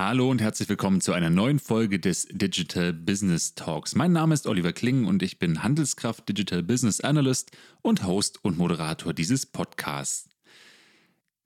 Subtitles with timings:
[0.00, 3.96] Hallo und herzlich willkommen zu einer neuen Folge des Digital Business Talks.
[3.96, 7.50] Mein Name ist Oliver Kling und ich bin Handelskraft Digital Business Analyst
[7.82, 10.28] und Host und Moderator dieses Podcasts.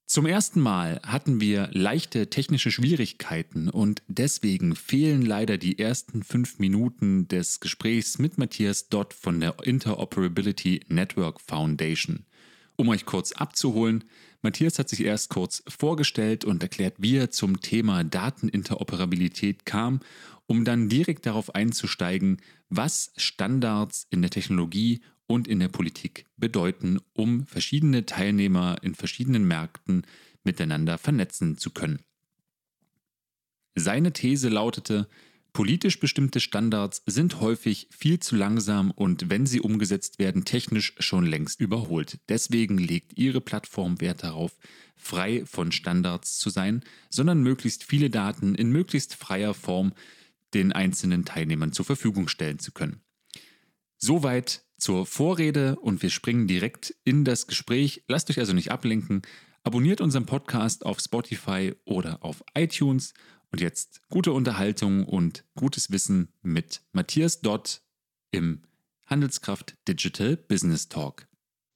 [0.05, 6.59] Zum ersten Mal hatten wir leichte technische Schwierigkeiten und deswegen fehlen leider die ersten fünf
[6.59, 12.27] Minuten des Gesprächs mit Matthias Dott von der Interoperability Network Foundation.
[12.77, 14.05] Um euch kurz abzuholen,
[14.43, 20.01] Matthias hat sich erst kurz vorgestellt und erklärt, wie er zum Thema Dateninteroperabilität kam,
[20.47, 26.99] um dann direkt darauf einzusteigen, was Standards in der Technologie und in der Politik bedeuten,
[27.13, 30.03] um verschiedene Teilnehmer in verschiedenen Märkten
[30.43, 32.01] miteinander vernetzen zu können.
[33.77, 35.09] Seine These lautete,
[35.53, 41.27] Politisch bestimmte Standards sind häufig viel zu langsam und wenn sie umgesetzt werden, technisch schon
[41.27, 42.19] längst überholt.
[42.31, 44.59] Deswegen legt ihre Plattform Wert darauf,
[44.97, 49.93] frei von Standards zu sein, sondern möglichst viele Daten in möglichst freier Form
[50.55, 53.03] den einzelnen Teilnehmern zur Verfügung stellen zu können.
[53.99, 58.05] Soweit zur Vorrede und wir springen direkt in das Gespräch.
[58.09, 59.21] Lasst euch also nicht ablenken.
[59.65, 63.13] Abonniert unseren Podcast auf Spotify oder auf iTunes
[63.53, 67.83] und jetzt gute Unterhaltung und gutes Wissen mit Matthias Dott
[68.31, 68.63] im
[69.07, 71.29] Handelskraft Digital Business Talk.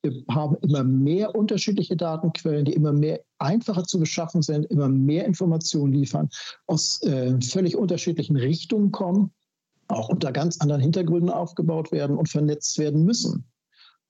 [0.03, 5.27] Wir haben immer mehr unterschiedliche Datenquellen, die immer mehr einfacher zu beschaffen sind, immer mehr
[5.27, 6.31] Informationen liefern,
[6.67, 9.33] aus äh, völlig unterschiedlichen Richtungen kommen,
[9.89, 13.45] auch unter ganz anderen Hintergründen aufgebaut werden und vernetzt werden müssen.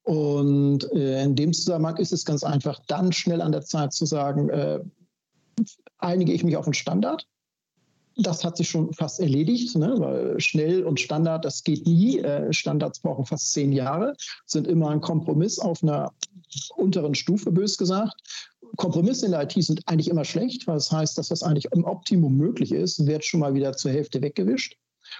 [0.03, 4.07] Und äh, in dem Zusammenhang ist es ganz einfach, dann schnell an der Zeit zu
[4.07, 4.81] sagen, äh,
[5.99, 7.27] einige ich mich auf einen Standard
[8.17, 9.95] das hat sich schon fast erledigt, ne?
[9.99, 12.19] weil schnell und Standard, das geht nie.
[12.19, 14.15] Äh, Standards brauchen fast zehn Jahre,
[14.47, 16.13] sind immer ein Kompromiss auf einer
[16.77, 18.15] unteren Stufe, bös gesagt.
[18.77, 21.85] Kompromisse in der IT sind eigentlich immer schlecht, weil das heißt, dass was eigentlich im
[21.85, 24.77] Optimum möglich ist, wird schon mal wieder zur Hälfte weggewischt.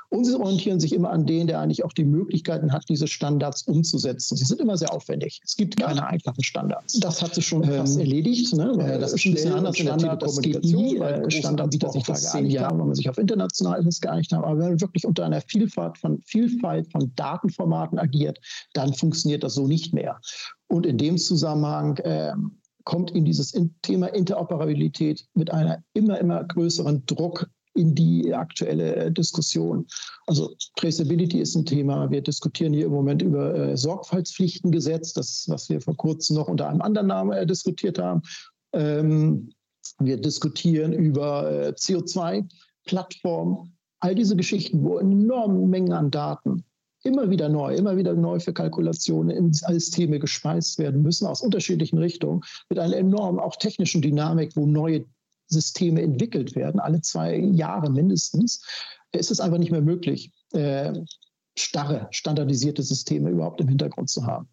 [0.09, 3.63] Und sie orientieren sich immer an den, der eigentlich auch die Möglichkeiten hat, diese Standards
[3.63, 4.37] umzusetzen.
[4.37, 5.41] Sie sind immer sehr aufwendig.
[5.45, 6.99] Es gibt keine einfachen Standards.
[7.01, 8.55] Das hat sich schon ähm, fast erledigt.
[8.55, 8.73] Ne?
[8.77, 12.47] Weil das ist ein bisschen anders in der Telekommunikation, weil Standards bietet sich das zehn
[12.47, 14.45] Jahre, wenn man sich auf international geeinigt hat.
[14.45, 18.39] Aber wenn man wirklich unter einer Vielfalt von, Vielfalt von Datenformaten agiert,
[18.75, 20.21] dann funktioniert das so nicht mehr.
[20.69, 22.33] Und in dem Zusammenhang äh,
[22.85, 29.87] kommt in dieses Thema Interoperabilität mit einer immer, immer größeren Druck in die aktuelle Diskussion.
[30.27, 32.11] Also Traceability ist ein Thema.
[32.11, 36.69] Wir diskutieren hier im Moment über äh, Sorgfaltspflichtengesetz, das, was wir vor kurzem noch unter
[36.69, 38.23] einem anderen Namen äh, diskutiert haben.
[38.73, 39.51] Ähm,
[39.99, 43.73] wir diskutieren über äh, CO2-Plattformen.
[44.01, 46.65] All diese Geschichten, wo enorme Mengen an Daten
[47.07, 51.99] immer wieder neu, immer wieder neu für Kalkulationen in Systeme gespeist werden müssen aus unterschiedlichen
[51.99, 55.05] Richtungen mit einer enormen auch technischen Dynamik, wo neue
[55.49, 58.63] Systeme entwickelt werden, alle zwei Jahre mindestens,
[59.13, 60.93] ist es einfach nicht mehr möglich, äh,
[61.57, 64.49] starre, standardisierte Systeme überhaupt im Hintergrund zu haben.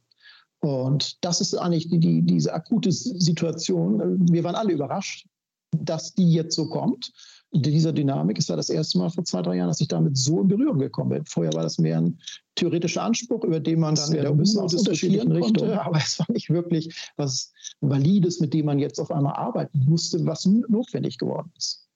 [0.59, 4.31] Und das ist eigentlich die, die, diese akute Situation.
[4.31, 5.27] Wir waren alle überrascht,
[5.71, 7.11] dass die jetzt so kommt
[7.53, 8.37] dieser Dynamik.
[8.39, 10.79] Es war das erste Mal vor zwei, drei Jahren, dass ich damit so in Berührung
[10.79, 11.25] gekommen bin.
[11.25, 12.19] Vorher war das mehr ein
[12.55, 16.27] theoretischer Anspruch, über den man dann in der müssen aus unterschiedlichen Richtungen, aber es war
[16.31, 21.51] nicht wirklich was Valides, mit dem man jetzt auf einmal arbeiten musste, was notwendig geworden
[21.57, 21.87] ist.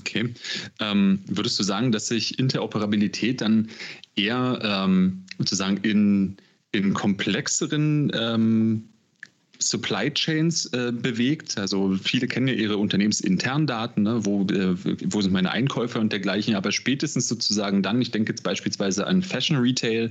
[0.00, 0.32] Okay.
[0.80, 3.68] Ähm, würdest du sagen, dass sich Interoperabilität dann
[4.16, 6.36] eher ähm, sozusagen in,
[6.72, 8.88] in komplexeren ähm,
[9.58, 11.58] Supply Chains äh, bewegt.
[11.58, 14.24] Also viele kennen ja ihre unternehmensinternen Daten, ne?
[14.24, 14.76] wo, äh,
[15.12, 19.22] wo sind meine Einkäufer und dergleichen, aber spätestens sozusagen dann, ich denke jetzt beispielsweise an
[19.22, 20.10] Fashion Retail,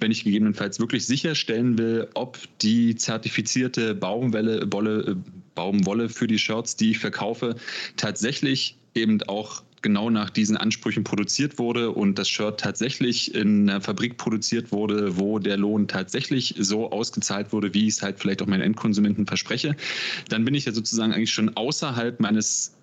[0.00, 5.14] wenn ich gegebenenfalls wirklich sicherstellen will, ob die zertifizierte Baumwolle, Wolle, äh,
[5.54, 7.56] Baumwolle für die Shirts, die ich verkaufe,
[7.96, 13.80] tatsächlich eben auch genau nach diesen Ansprüchen produziert wurde und das Shirt tatsächlich in einer
[13.80, 18.42] Fabrik produziert wurde, wo der Lohn tatsächlich so ausgezahlt wurde, wie ich es halt vielleicht
[18.42, 19.76] auch meinen Endkonsumenten verspreche,
[20.28, 22.74] dann bin ich ja sozusagen eigentlich schon außerhalb meines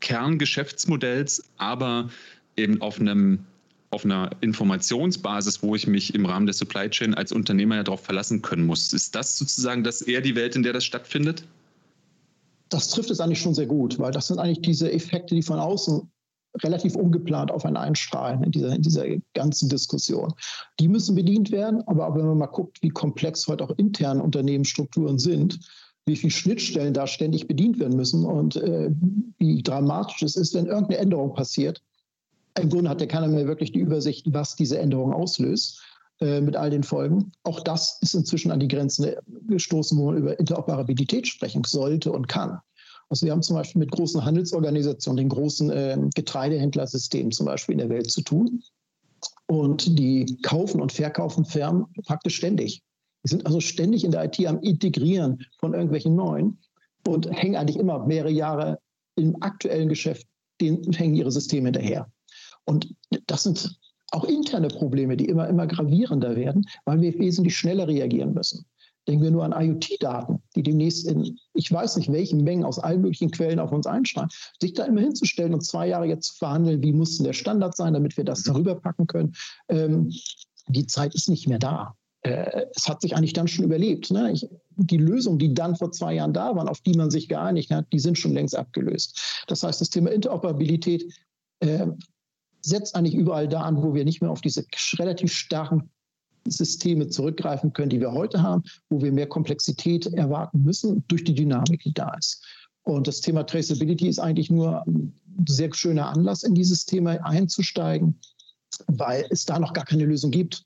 [0.00, 2.10] Kerngeschäftsmodells, aber
[2.56, 3.40] eben auf einem
[3.90, 8.00] auf einer Informationsbasis, wo ich mich im Rahmen der Supply Chain als Unternehmer ja darauf
[8.00, 8.94] verlassen können muss.
[8.94, 11.44] Ist das sozusagen das eher die Welt, in der das stattfindet?
[12.70, 15.58] Das trifft es eigentlich schon sehr gut, weil das sind eigentlich diese Effekte, die von
[15.58, 16.10] außen
[16.62, 19.04] relativ ungeplant auf einen einstrahlen in dieser, in dieser
[19.34, 20.32] ganzen Diskussion.
[20.80, 25.18] Die müssen bedient werden, aber wenn man mal guckt, wie komplex heute auch interne Unternehmensstrukturen
[25.18, 25.60] sind,
[26.04, 28.90] wie viele Schnittstellen da ständig bedient werden müssen und äh,
[29.38, 31.80] wie dramatisch es ist, wenn irgendeine Änderung passiert.
[32.60, 35.80] Im Grunde hat ja keiner mehr wirklich die Übersicht, was diese Änderung auslöst
[36.20, 37.32] äh, mit all den Folgen.
[37.44, 39.12] Auch das ist inzwischen an die Grenzen
[39.48, 42.58] gestoßen, wo man über Interoperabilität sprechen sollte und kann.
[43.12, 47.80] Also wir haben zum Beispiel mit großen Handelsorganisationen, den großen äh, Getreidehändlersystemen zum Beispiel in
[47.80, 48.62] der Welt zu tun.
[49.46, 52.82] Und die kaufen und verkaufen Firmen praktisch ständig.
[53.22, 56.58] Die sind also ständig in der IT am Integrieren von irgendwelchen neuen
[57.06, 58.78] und hängen eigentlich immer mehrere Jahre
[59.16, 60.26] im aktuellen Geschäft,
[60.62, 62.10] denen hängen ihre Systeme hinterher.
[62.64, 62.94] Und
[63.26, 63.78] das sind
[64.12, 68.64] auch interne Probleme, die immer, immer gravierender werden, weil wir wesentlich schneller reagieren müssen.
[69.08, 73.00] Denken wir nur an IoT-Daten, die demnächst in, ich weiß nicht welchen Mengen aus allen
[73.00, 74.30] möglichen Quellen auf uns einstrahlen.
[74.60, 77.76] Sich da immer hinzustellen und zwei Jahre jetzt zu verhandeln, wie muss denn der Standard
[77.76, 79.34] sein, damit wir das darüber packen können,
[79.68, 80.12] ähm,
[80.68, 81.96] die Zeit ist nicht mehr da.
[82.22, 84.10] Äh, es hat sich eigentlich dann schon überlebt.
[84.12, 84.32] Ne?
[84.32, 87.70] Ich, die Lösungen, die dann vor zwei Jahren da waren, auf die man sich geeinigt
[87.70, 89.44] hat, die sind schon längst abgelöst.
[89.48, 91.12] Das heißt, das Thema Interoperabilität
[91.60, 91.86] äh,
[92.60, 94.64] setzt eigentlich überall da an, wo wir nicht mehr auf diese
[94.98, 95.90] relativ starren
[96.46, 101.34] Systeme zurückgreifen können, die wir heute haben, wo wir mehr Komplexität erwarten müssen durch die
[101.34, 102.44] Dynamik, die da ist.
[102.84, 105.12] Und das Thema Traceability ist eigentlich nur ein
[105.46, 108.18] sehr schöner Anlass, in dieses Thema einzusteigen,
[108.86, 110.64] weil es da noch gar keine Lösung gibt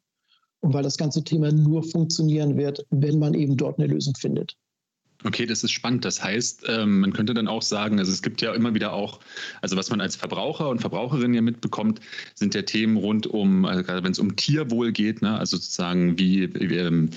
[0.61, 4.56] und weil das ganze Thema nur funktionieren wird, wenn man eben dort eine Lösung findet.
[5.25, 6.05] Okay, das ist spannend.
[6.05, 9.21] Das heißt, ähm, man könnte dann auch sagen, also es gibt ja immer wieder auch,
[9.63, 12.01] also was man als Verbraucher und Verbraucherin ja mitbekommt,
[12.35, 16.19] sind ja Themen rund um, also gerade wenn es um Tierwohl geht, ne, also sozusagen
[16.19, 17.11] wie, wie ähm,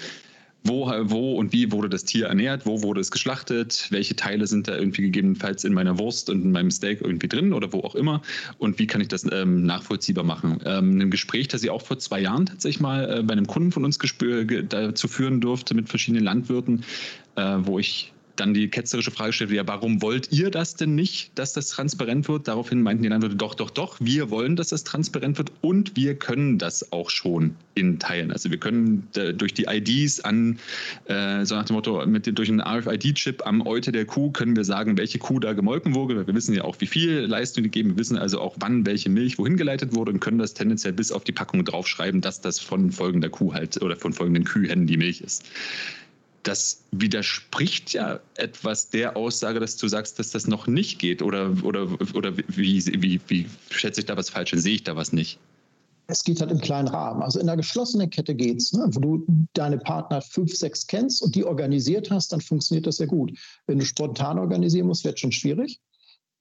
[0.64, 4.68] wo, wo und wie wurde das Tier ernährt, wo wurde es geschlachtet, welche Teile sind
[4.68, 7.96] da irgendwie gegebenenfalls in meiner Wurst und in meinem Steak irgendwie drin oder wo auch
[7.96, 8.22] immer
[8.58, 10.60] und wie kann ich das ähm, nachvollziehbar machen.
[10.66, 13.72] Ähm, ein Gespräch, das ich auch vor zwei Jahren tatsächlich mal äh, bei einem Kunden
[13.72, 16.84] von uns dazu führen durfte mit verschiedenen Landwirten,
[17.36, 21.32] äh, wo ich dann die ketzerische Frage stellt, ja, warum wollt ihr das denn nicht,
[21.36, 22.48] dass das transparent wird?
[22.48, 26.16] Daraufhin meinten die Landwirte, doch, doch, doch, wir wollen, dass das transparent wird und wir
[26.16, 28.32] können das auch schon in Teilen.
[28.32, 30.60] Also wir können äh, durch die IDs an,
[31.06, 34.64] äh, so nach dem Motto, mit, durch einen RFID-Chip am Eute der Kuh können wir
[34.64, 36.26] sagen, welche Kuh da gemolken wurde.
[36.26, 37.92] Wir wissen ja auch, wie viel Leistung die geben.
[37.92, 41.12] Wir wissen also auch, wann welche Milch wohin geleitet wurde und können das tendenziell bis
[41.12, 44.98] auf die Packung draufschreiben, dass das von folgender Kuh halt oder von folgenden Kühen die
[44.98, 45.46] Milch ist
[46.44, 51.22] das widerspricht ja etwas der Aussage, dass du sagst, dass das noch nicht geht.
[51.22, 54.52] Oder, oder, oder wie, wie, wie schätze ich da was falsch?
[54.56, 55.40] Sehe ich da was nicht?
[56.08, 57.22] Es geht halt im kleinen Rahmen.
[57.22, 58.90] Also in einer geschlossenen Kette geht es, ne?
[58.92, 63.08] wo du deine Partner fünf, sechs kennst und die organisiert hast, dann funktioniert das sehr
[63.08, 63.38] gut.
[63.68, 65.80] Wenn du spontan organisieren musst, wird schon schwierig.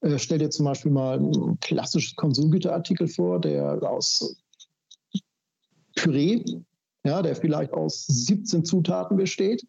[0.00, 4.36] Äh, stell dir zum Beispiel mal ein klassisches Konsumgüterartikel vor, der aus
[5.96, 6.42] Püree,
[7.04, 9.62] ja, der vielleicht aus 17 Zutaten besteht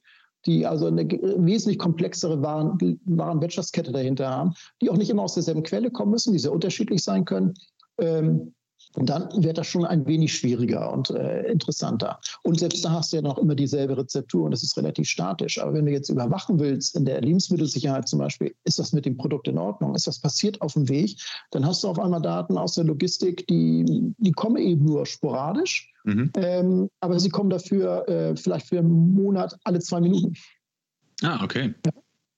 [0.49, 5.63] die also eine wesentlich komplexere Waren, Warenwirtschaftskette dahinter haben, die auch nicht immer aus derselben
[5.63, 7.53] Quelle kommen müssen, die sehr unterschiedlich sein können.
[7.99, 8.53] Ähm,
[8.95, 12.19] dann wird das schon ein wenig schwieriger und äh, interessanter.
[12.43, 15.61] Und selbst da hast du ja noch immer dieselbe Rezeptur und das ist relativ statisch.
[15.61, 19.17] Aber wenn du jetzt überwachen willst, in der Lebensmittelsicherheit zum Beispiel, ist das mit dem
[19.17, 19.95] Produkt in Ordnung?
[19.95, 21.19] Ist was passiert auf dem Weg?
[21.51, 25.91] Dann hast du auf einmal Daten aus der Logistik, die, die kommen eben nur sporadisch.
[26.03, 26.31] Mhm.
[26.37, 30.33] Ähm, aber sie kommen dafür äh, vielleicht für einen Monat alle zwei Minuten.
[31.21, 31.73] Ah, okay.
[31.85, 31.91] Ja.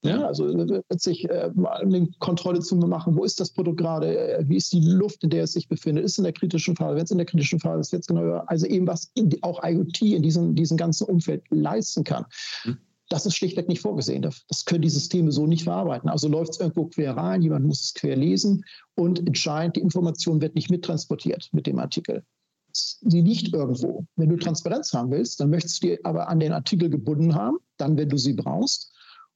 [0.04, 4.44] Ja, also letztlich äh, mal eine Kontrolle zu machen, wo ist das Produkt gerade, äh,
[4.48, 7.04] wie ist die Luft, in der es sich befindet, ist in der kritischen Phase, wenn
[7.04, 9.12] es in der kritischen Phase ist, jetzt genau, also eben was
[9.42, 12.26] auch IoT in diesem, diesem ganzen Umfeld leisten kann.
[12.66, 12.78] Mhm.
[13.10, 14.22] Das ist schlichtweg nicht vorgesehen.
[14.22, 16.10] Das können die Systeme so nicht verarbeiten.
[16.10, 18.64] Also läuft es irgendwo quer rein, jemand muss es quer lesen
[18.96, 22.24] und entscheidend, die Information wird nicht mittransportiert mit dem Artikel.
[22.72, 24.06] Sie liegt irgendwo.
[24.16, 27.58] Wenn du Transparenz haben willst, dann möchtest du die aber an den Artikel gebunden haben,
[27.76, 28.92] dann, wenn du sie brauchst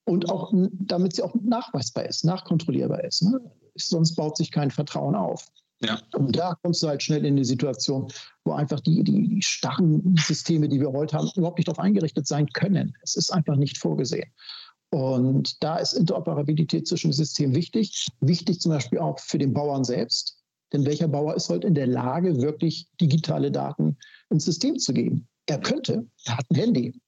[0.06, 3.24] und auch damit sie auch nachweisbar ist, nachkontrollierbar ist.
[3.24, 3.40] Ne?
[3.76, 5.48] Sonst baut sich kein Vertrauen auf.
[5.82, 6.00] Ja.
[6.16, 8.08] Und da kommst du halt schnell in eine Situation,
[8.46, 12.28] wo einfach die, die, die starren Systeme, die wir heute haben, überhaupt nicht darauf eingerichtet
[12.28, 12.96] sein können.
[13.02, 14.32] Es ist einfach nicht vorgesehen.
[14.92, 18.08] Und da ist Interoperabilität zwischen Systemen wichtig.
[18.22, 20.38] Wichtig zum Beispiel auch für den Bauern selbst.
[20.72, 23.98] Denn welcher Bauer ist heute in der Lage, wirklich digitale Daten
[24.30, 25.28] ins System zu geben?
[25.48, 27.00] Er könnte, er hat ein Handy.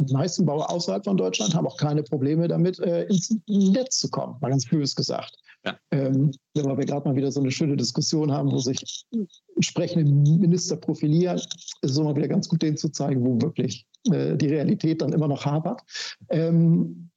[0.00, 4.10] Die meisten Bauer außerhalb von Deutschland haben auch keine Probleme damit, äh, ins Netz zu
[4.10, 5.36] kommen, mal ganz bös gesagt.
[5.64, 5.78] Ja.
[5.92, 9.06] Ähm, wenn wir gerade mal wieder so eine schöne Diskussion haben, wo sich
[9.54, 11.50] entsprechende Minister profilieren, ist
[11.82, 15.28] es immer wieder ganz gut, denen zu zeigen, wo wirklich äh, die Realität dann immer
[15.28, 15.80] noch hapert.
[16.28, 17.08] Ähm,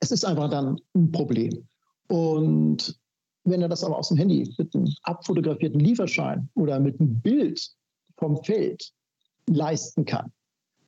[0.00, 1.66] es ist einfach dann ein Problem.
[2.08, 2.98] Und
[3.44, 7.70] wenn er das aber aus dem Handy mit einem abfotografierten Lieferschein oder mit einem Bild
[8.18, 8.92] vom Feld
[9.46, 10.30] leisten kann,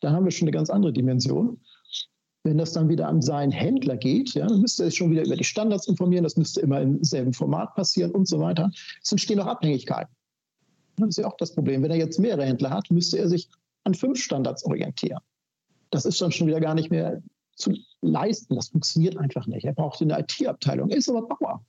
[0.00, 1.60] da haben wir schon eine ganz andere Dimension.
[2.44, 5.24] Wenn das dann wieder an seinen Händler geht, ja, dann müsste er sich schon wieder
[5.24, 8.70] über die Standards informieren, das müsste immer im selben Format passieren und so weiter.
[9.02, 10.14] Es entstehen auch Abhängigkeiten.
[10.96, 11.82] Das ist ja auch das Problem.
[11.82, 13.48] Wenn er jetzt mehrere Händler hat, müsste er sich
[13.84, 15.20] an fünf Standards orientieren.
[15.90, 17.20] Das ist dann schon wieder gar nicht mehr
[17.56, 18.54] zu, leisten.
[18.54, 19.64] Das funktioniert einfach nicht.
[19.64, 20.90] Er braucht eine IT-Abteilung.
[20.90, 21.64] Er ist aber Bauer.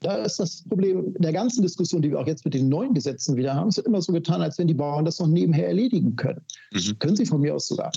[0.00, 3.36] Da ist das Problem der ganzen Diskussion, die wir auch jetzt mit den neuen Gesetzen
[3.36, 3.68] wieder haben.
[3.68, 6.42] Es wird immer so getan, als wenn die Bauern das noch nebenher erledigen können.
[6.72, 6.98] Mhm.
[6.98, 7.92] Können sie von mir aus sogar.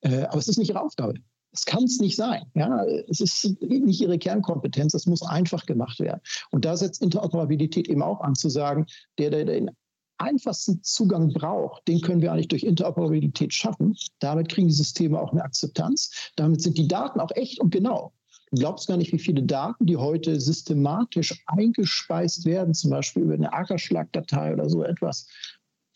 [0.00, 1.14] Äh, aber es ist nicht ihre Aufgabe.
[1.52, 2.42] Es kann es nicht sein.
[2.54, 4.92] Ja, es ist nicht ihre Kernkompetenz.
[4.92, 6.20] Es muss einfach gemacht werden.
[6.50, 8.86] Und da setzt Interoperabilität eben auch an, zu sagen,
[9.18, 9.70] der, der den
[10.18, 13.96] einfachsten Zugang braucht, den können wir eigentlich durch Interoperabilität schaffen.
[14.18, 16.32] Damit kriegen die Systeme auch eine Akzeptanz.
[16.36, 18.12] Damit sind die Daten auch echt und genau.
[18.50, 23.34] Du glaubst gar nicht, wie viele Daten, die heute systematisch eingespeist werden, zum Beispiel über
[23.34, 25.26] eine Ackerschlagdatei oder so etwas,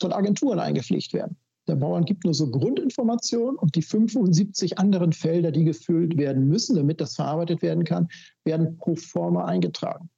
[0.01, 1.37] von Agenturen eingepflegt werden.
[1.69, 6.75] Der Bauern gibt nur so Grundinformationen und die 75 anderen Felder, die gefüllt werden müssen,
[6.75, 8.09] damit das verarbeitet werden kann,
[8.45, 10.11] werden pro forma eingetragen.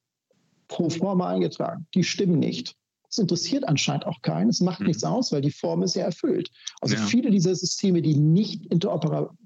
[0.69, 1.87] Pro forma eingetragen.
[1.95, 2.75] Die stimmen nicht.
[3.09, 4.49] Das interessiert anscheinend auch keinen.
[4.49, 4.87] Es macht mhm.
[4.87, 6.51] nichts aus, weil die Form ist ja erfüllt.
[6.81, 7.03] Also ja.
[7.03, 9.37] viele dieser Systeme, die nicht interoperabel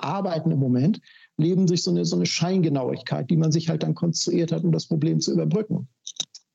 [0.00, 1.00] arbeiten im Moment,
[1.36, 4.72] leben durch so eine, so eine Scheingenauigkeit, die man sich halt dann konstruiert hat, um
[4.72, 5.88] das Problem zu überbrücken.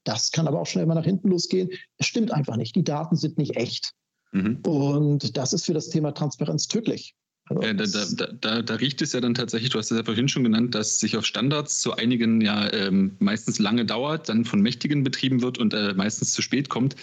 [0.03, 1.69] Das kann aber auch schnell mal nach hinten losgehen.
[1.97, 2.75] Es stimmt einfach nicht.
[2.75, 3.93] Die Daten sind nicht echt.
[4.31, 4.59] Mhm.
[4.65, 7.15] Und das ist für das Thema Transparenz tödlich.
[7.49, 10.03] Also ja, da, da, da, da, riecht es ja dann tatsächlich, du hast es ja
[10.03, 14.43] vorhin schon genannt, dass sich auf Standards zu einigen ja ähm, meistens lange dauert, dann
[14.43, 16.95] von Mächtigen betrieben wird und äh, meistens zu spät kommt.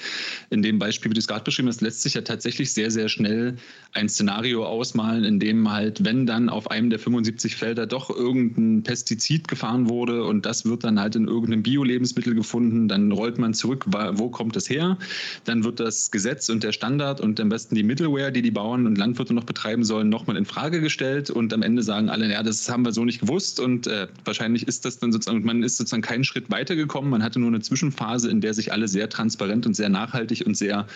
[0.51, 3.09] In dem Beispiel, wie du es gerade beschrieben hast, lässt sich ja tatsächlich sehr, sehr
[3.09, 3.57] schnell
[3.93, 8.83] ein Szenario ausmalen, in dem halt, wenn dann auf einem der 75 Felder doch irgendein
[8.83, 13.55] Pestizid gefahren wurde und das wird dann halt in irgendeinem Bio-Lebensmittel gefunden, dann rollt man
[13.55, 14.99] zurück, wo kommt das her?
[15.45, 18.87] Dann wird das Gesetz und der Standard und am besten die Middleware, die die Bauern
[18.87, 22.31] und Landwirte noch betreiben sollen, nochmal nochmal in Frage gestellt und am Ende sagen alle,
[22.31, 25.63] ja, das haben wir so nicht gewusst und äh, wahrscheinlich ist das dann sozusagen, man
[25.63, 29.09] ist sozusagen keinen Schritt weitergekommen, man hatte nur eine Zwischenphase, in der sich alle sehr
[29.09, 30.87] transparent und sehr nachhaltig und sehr,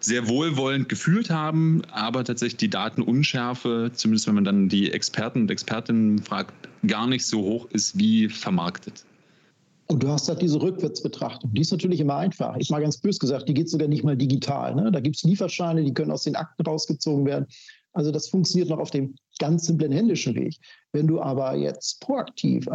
[0.00, 5.50] sehr wohlwollend gefühlt haben, aber tatsächlich die Datenunschärfe, zumindest wenn man dann die Experten und
[5.50, 6.52] Expertinnen fragt,
[6.86, 9.04] gar nicht so hoch ist wie vermarktet.
[9.86, 11.52] Und du hast halt diese Rückwärtsbetrachtung.
[11.52, 12.56] Die ist natürlich immer einfach.
[12.58, 14.74] Ich mal ganz bös gesagt, die geht sogar nicht mal digital.
[14.74, 14.90] Ne?
[14.90, 17.46] Da gibt es Lieferscheine, die können aus den Akten rausgezogen werden.
[17.94, 20.58] Also das funktioniert noch auf dem ganz simplen händischen Weg.
[20.92, 22.68] Wenn du aber jetzt proaktiv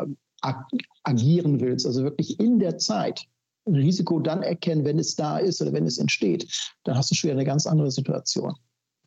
[1.03, 3.25] agieren willst, also wirklich in der Zeit
[3.67, 6.47] Risiko dann erkennen, wenn es da ist oder wenn es entsteht,
[6.85, 8.55] dann hast du schon wieder eine ganz andere Situation.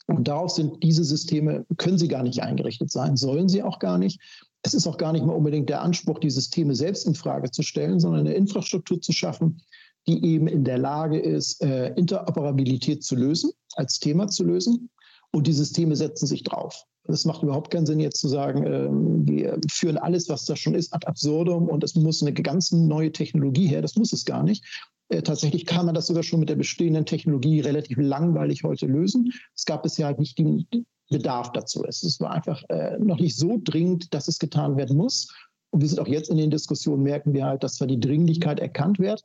[0.07, 3.99] Und darauf sind diese Systeme, können sie gar nicht eingerichtet sein, sollen sie auch gar
[3.99, 4.21] nicht.
[4.63, 7.63] Es ist auch gar nicht mal unbedingt der Anspruch, die Systeme selbst in Frage zu
[7.63, 9.63] stellen, sondern eine Infrastruktur zu schaffen,
[10.07, 14.91] die eben in der Lage ist, äh, Interoperabilität zu lösen, als Thema zu lösen
[15.33, 16.85] und die Systeme setzen sich drauf.
[17.09, 20.75] Es macht überhaupt keinen Sinn, jetzt zu sagen, ähm, wir führen alles, was da schon
[20.75, 23.83] ist, ad absurdum und es muss eine ganz neue Technologie her.
[23.83, 24.65] Das muss es gar nicht.
[25.09, 29.33] Äh, tatsächlich kann man das sogar schon mit der bestehenden Technologie relativ langweilig heute lösen.
[29.57, 30.67] Es gab bisher halt nicht den
[31.11, 31.85] Bedarf dazu.
[31.85, 35.29] Es war einfach äh, noch nicht so dringend, dass es getan werden muss.
[35.71, 38.61] Und wir sind auch jetzt in den Diskussionen, merken wir halt, dass zwar die Dringlichkeit
[38.61, 39.25] erkannt wird,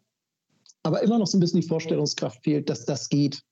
[0.83, 3.43] aber immer noch so ein bisschen die Vorstellungskraft fehlt, dass das geht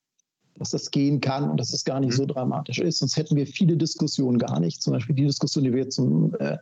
[0.58, 2.16] dass das gehen kann und dass es gar nicht mhm.
[2.16, 2.98] so dramatisch ist.
[2.98, 4.82] Sonst hätten wir viele Diskussionen gar nicht.
[4.82, 6.58] Zum Beispiel die Diskussion, die wir jetzt zum äh,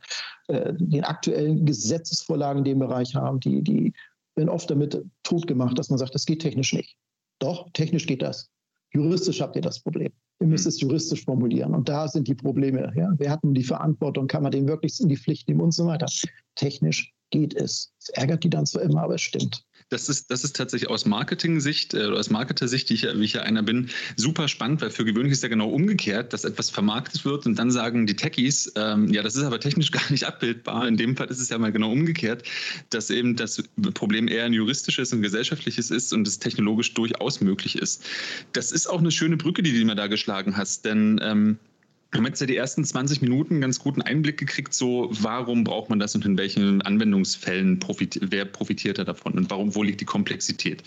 [0.49, 3.93] äh, den aktuellen Gesetzesvorlagen in dem Bereich haben, die, die
[4.37, 6.97] werden oft damit totgemacht, dass man sagt, das geht technisch nicht.
[7.39, 8.51] Doch, technisch geht das.
[8.93, 10.13] Juristisch habt ihr das Problem.
[10.41, 10.71] Ihr müsst mhm.
[10.71, 11.75] es juristisch formulieren.
[11.75, 12.93] Und da sind die Probleme.
[12.97, 13.13] Ja?
[13.17, 14.27] Wer hat nun die Verantwortung?
[14.27, 16.07] Kann man den wirklich in die Pflicht nehmen und so weiter?
[16.55, 17.93] Technisch geht es.
[18.01, 21.07] Es ärgert die dann zwar immer, aber es stimmt das ist, das ist tatsächlich aus
[21.07, 24.91] Marketing-Sicht äh, oder aus Marketer-Sicht, wie ich, wie ich ja einer bin, super spannend, weil
[24.91, 28.73] für gewöhnlich ist ja genau umgekehrt, dass etwas vermarktet wird und dann sagen die Techies,
[28.77, 30.87] ähm, ja, das ist aber technisch gar nicht abbildbar.
[30.89, 32.45] In dem Fall ist es ja mal genau umgekehrt,
[32.91, 33.63] dass eben das
[33.95, 38.05] Problem eher ein juristisches und gesellschaftliches ist und es technologisch durchaus möglich ist.
[38.53, 41.59] Das ist auch eine schöne Brücke, die du mir da geschlagen hast, denn ähm,
[42.15, 45.91] haben jetzt ja die ersten 20 Minuten einen ganz guten Einblick gekriegt, so warum braucht
[45.91, 50.01] man das und in welchen Anwendungsfällen profit, wer profitiert da davon und warum, wo liegt
[50.01, 50.83] die Komplexität.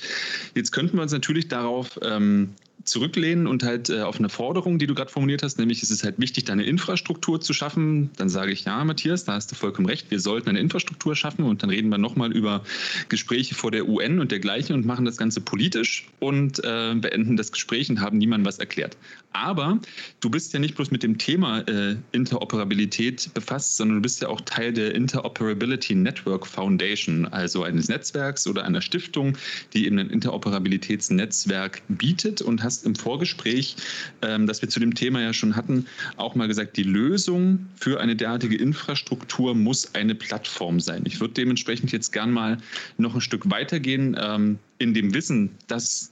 [0.55, 2.49] Jetzt könnten wir uns natürlich darauf ähm,
[2.87, 6.03] zurücklehnen und halt äh, auf eine Forderung, die du gerade formuliert hast, nämlich es ist
[6.03, 8.09] halt wichtig, da eine Infrastruktur zu schaffen.
[8.17, 11.43] Dann sage ich, ja, Matthias, da hast du vollkommen recht, wir sollten eine Infrastruktur schaffen
[11.43, 12.63] und dann reden wir nochmal über
[13.09, 17.51] Gespräche vor der UN und dergleichen und machen das Ganze politisch und äh, beenden das
[17.51, 18.97] Gespräch und haben niemandem was erklärt.
[19.33, 19.79] Aber
[20.19, 24.29] du bist ja nicht bloß mit dem Thema äh, Interoperabilität befasst, sondern du bist ja
[24.29, 29.37] auch Teil der Interoperability Network Foundation, also eines Netzwerks oder einer Stiftung,
[29.73, 33.75] die eben ein Interoperabilitätsnetzwerk bietet und hast im Vorgespräch,
[34.23, 37.99] ähm, das wir zu dem Thema ja schon hatten, auch mal gesagt, die Lösung für
[37.99, 41.03] eine derartige Infrastruktur muss eine Plattform sein.
[41.05, 42.57] Ich würde dementsprechend jetzt gern mal
[42.97, 46.11] noch ein Stück weitergehen ähm, in dem Wissen, dass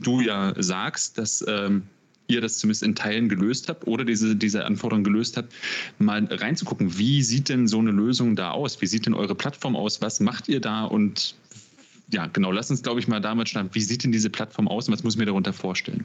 [0.00, 1.82] du ja sagst, dass ähm,
[2.30, 5.52] ihr das zumindest in Teilen gelöst habt oder diese, diese Anforderungen gelöst habt,
[5.98, 8.80] mal reinzugucken, wie sieht denn so eine Lösung da aus?
[8.80, 10.00] Wie sieht denn eure Plattform aus?
[10.00, 10.84] Was macht ihr da?
[10.84, 11.34] Und
[12.12, 13.70] ja, genau, lass uns, glaube ich, mal damit starten.
[13.72, 16.04] Wie sieht denn diese Plattform aus und was muss ich mir darunter vorstellen?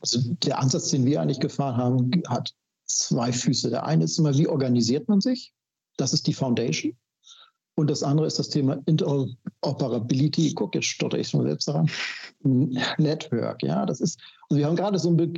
[0.00, 2.54] Also der Ansatz, den wir eigentlich gefahren haben, hat
[2.84, 3.70] zwei Füße.
[3.70, 5.52] Der eine ist immer, wie organisiert man sich?
[5.96, 6.96] Das ist die Foundation.
[7.78, 10.52] Und das andere ist das Thema Interoperability.
[10.54, 11.88] Guck, jetzt stotter ich schon selbst daran.
[12.42, 14.20] Network, ja, das ist,
[14.50, 15.32] also wir haben gerade so ein, Be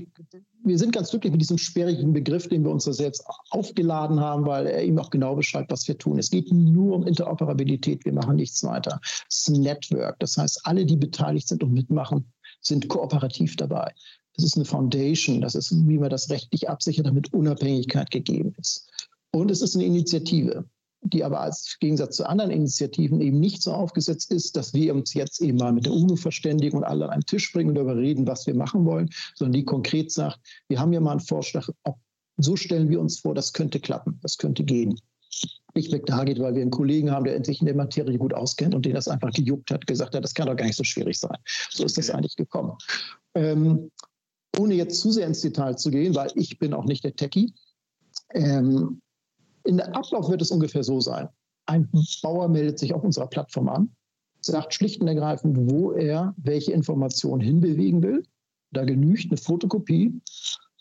[0.65, 4.47] wir sind ganz glücklich mit diesem sperrigen Begriff, den wir uns da selbst aufgeladen haben,
[4.47, 6.19] weil er eben auch genau beschreibt, was wir tun.
[6.19, 9.01] Es geht nur um Interoperabilität, wir machen nichts weiter.
[9.03, 12.25] Es ist ein Network, das heißt, alle, die beteiligt sind und mitmachen,
[12.63, 13.93] sind kooperativ dabei.
[14.37, 18.89] Das ist eine Foundation, das ist, wie man das rechtlich absichert, damit Unabhängigkeit gegeben ist.
[19.31, 20.65] Und es ist eine Initiative
[21.03, 25.15] die aber als Gegensatz zu anderen Initiativen eben nicht so aufgesetzt ist, dass wir uns
[25.15, 27.97] jetzt eben mal mit der UNO verständigen und alle an einen Tisch bringen und darüber
[27.97, 31.69] reden, was wir machen wollen, sondern die konkret sagt, wir haben ja mal einen Vorschlag,
[32.37, 34.99] so stellen wir uns vor, das könnte klappen, das könnte gehen.
[35.75, 38.35] Nicht weg da geht, weil wir einen Kollegen haben, der sich in der Materie gut
[38.35, 40.85] auskennt und den das einfach gejuckt hat, gesagt hat, das kann doch gar nicht so
[40.85, 41.37] schwierig sein.
[41.71, 42.77] So ist das eigentlich gekommen.
[43.35, 43.91] Ähm,
[44.59, 47.55] ohne jetzt zu sehr ins Detail zu gehen, weil ich bin auch nicht der Techie,
[48.35, 49.01] ähm,
[49.65, 51.29] in der Ablauf wird es ungefähr so sein.
[51.67, 51.89] Ein
[52.23, 53.91] Bauer meldet sich auf unserer Plattform an,
[54.41, 58.23] sagt schlicht und ergreifend, wo er welche Informationen hinbewegen will.
[58.73, 60.21] Da genügt eine Fotokopie,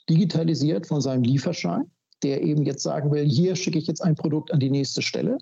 [0.09, 1.89] digitalisiert von seinem Lieferschein,
[2.23, 5.37] der eben jetzt sagen will, hier schicke ich jetzt ein Produkt an die nächste Stelle.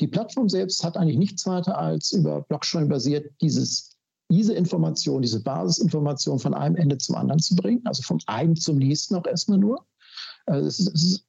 [0.00, 3.96] Die Plattform selbst hat eigentlich nichts weiter als über Blockchain basiert dieses,
[4.28, 8.76] diese Information, diese Basisinformation von einem Ende zum anderen zu bringen, also vom einen zum
[8.76, 9.86] nächsten auch erstmal nur.
[10.44, 11.25] Also es ist,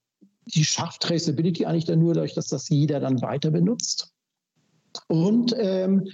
[0.53, 4.13] die schafft Traceability eigentlich dann nur dadurch, dass das jeder dann weiter benutzt.
[5.07, 6.07] Und ähm,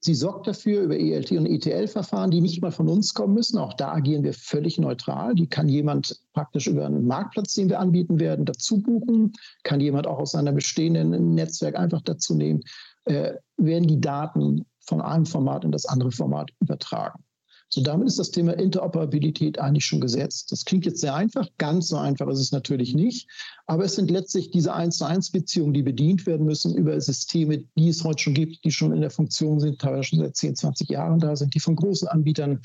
[0.00, 3.58] sie sorgt dafür über ELT und ETL-Verfahren, die nicht mal von uns kommen müssen.
[3.58, 5.34] Auch da agieren wir völlig neutral.
[5.34, 9.32] Die kann jemand praktisch über einen Marktplatz, den wir anbieten werden, dazu buchen.
[9.62, 12.62] Kann jemand auch aus seinem bestehenden Netzwerk einfach dazu nehmen.
[13.04, 17.24] Äh, werden die Daten von einem Format in das andere Format übertragen.
[17.68, 20.52] So, damit ist das Thema Interoperabilität eigentlich schon gesetzt.
[20.52, 23.28] Das klingt jetzt sehr einfach, ganz so einfach ist es natürlich nicht,
[23.66, 27.64] aber es sind letztlich diese 1 zu 1 Beziehungen, die bedient werden müssen über Systeme,
[27.76, 30.56] die es heute schon gibt, die schon in der Funktion sind, teilweise schon seit 10,
[30.56, 32.60] 20 Jahren da sind, die von großen Anbietern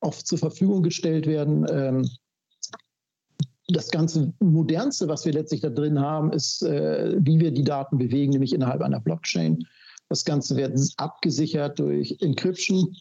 [0.00, 1.66] oft zur Verfügung gestellt werden.
[1.70, 2.10] Ähm,
[3.68, 7.98] das ganze Modernste, was wir letztlich da drin haben, ist, äh, wie wir die Daten
[7.98, 9.66] bewegen, nämlich innerhalb einer Blockchain.
[10.08, 12.94] Das Ganze wird abgesichert durch Encryption,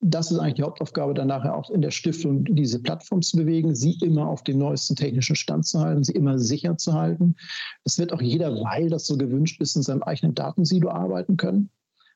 [0.00, 3.74] das ist eigentlich die Hauptaufgabe, dann nachher auch in der Stiftung diese Plattform zu bewegen,
[3.74, 7.36] sie immer auf dem neuesten technischen Stand zu halten, sie immer sicher zu halten.
[7.84, 11.70] Es wird auch jeder, weil das so gewünscht ist, in seinem eigenen Datensilo arbeiten können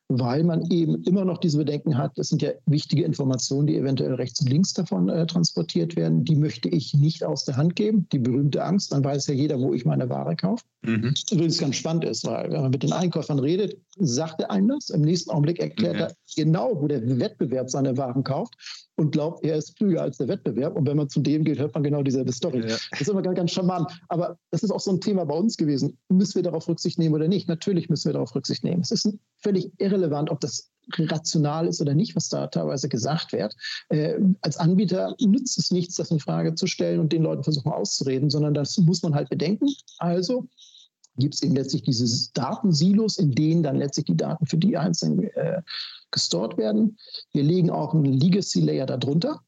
[0.09, 4.15] weil man eben immer noch diese Bedenken hat, das sind ja wichtige Informationen, die eventuell
[4.15, 6.25] rechts und links davon äh, transportiert werden.
[6.25, 8.07] Die möchte ich nicht aus der Hand geben.
[8.13, 10.65] Die berühmte Angst, dann weiß ja jeder, wo ich meine Ware kaufe.
[10.83, 11.15] Mhm.
[11.31, 14.91] Übrigens ganz spannend ist, weil wenn man mit den Einkäufern redet, sagt er einem das.
[14.91, 16.05] Im nächsten Augenblick erklärt okay.
[16.05, 18.55] er genau, wo der Wettbewerb seine Waren kauft
[18.97, 20.77] und glaubt, er ist klüger als der Wettbewerb.
[20.77, 22.61] Und wenn man zu dem geht, hört man genau dieselbe Story.
[22.61, 22.77] Ja.
[22.91, 23.91] Das ist immer ganz, ganz charmant.
[24.09, 25.99] Aber das ist auch so ein Thema bei uns gewesen.
[26.09, 27.49] Müssen wir darauf Rücksicht nehmen oder nicht?
[27.49, 28.83] Natürlich müssen wir darauf Rücksicht nehmen.
[28.83, 33.57] Es ist völlig irrelevant, ob das rational ist oder nicht, was da teilweise gesagt wird.
[33.89, 37.73] Äh, als Anbieter nützt es nichts, das in Frage zu stellen und den Leuten versuchen
[37.73, 39.69] auszureden, sondern das muss man halt bedenken.
[39.99, 40.47] Also
[41.17, 45.25] gibt es eben letztlich diese Datensilos, in denen dann letztlich die Daten für die Einzelnen
[45.25, 45.63] äh,
[46.15, 46.97] gestort werden.
[47.33, 49.41] Wir legen auch einen Legacy-Layer darunter,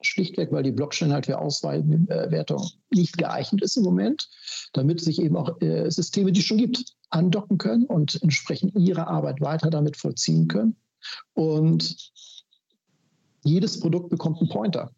[0.00, 4.28] schlichtweg, weil die Blockchain halt für Auswertung nicht geeignet ist im Moment,
[4.72, 9.06] damit sich eben auch äh, Systeme, die es schon gibt, andocken können und entsprechend ihre
[9.06, 10.76] Arbeit weiter damit vollziehen können.
[11.34, 11.96] Und
[13.44, 14.90] jedes Produkt bekommt einen Pointer.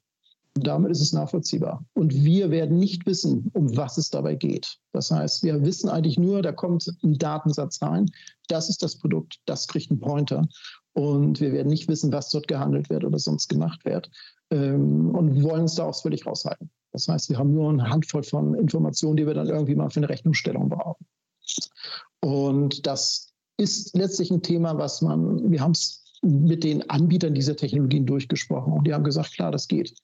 [0.54, 1.84] Damit ist es nachvollziehbar.
[1.92, 4.78] Und wir werden nicht wissen, um was es dabei geht.
[4.92, 8.10] Das heißt, wir wissen eigentlich nur, da kommt ein Datensatz rein,
[8.48, 10.48] das ist das Produkt, das kriegt einen Pointer.
[10.96, 14.10] Und wir werden nicht wissen, was dort gehandelt wird oder sonst gemacht wird.
[14.50, 16.70] Ähm, und wollen uns da auch völlig raushalten.
[16.92, 20.00] Das heißt, wir haben nur eine Handvoll von Informationen, die wir dann irgendwie mal für
[20.00, 21.04] eine Rechnungsstellung brauchen.
[22.20, 27.56] Und das ist letztlich ein Thema, was man, wir haben es mit den Anbietern dieser
[27.56, 29.94] Technologien durchgesprochen und die haben gesagt, klar, das geht.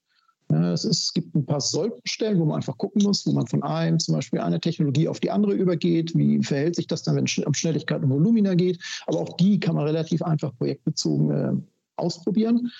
[0.52, 3.62] Es, ist, es gibt ein paar Sollstellen, wo man einfach gucken muss, wo man von
[3.62, 6.16] einem zum Beispiel eine Technologie auf die andere übergeht.
[6.16, 8.78] Wie verhält sich das dann, wenn es um Schnelligkeit und Volumina geht?
[9.06, 11.52] Aber auch die kann man relativ einfach projektbezogen äh,
[11.96, 12.70] ausprobieren.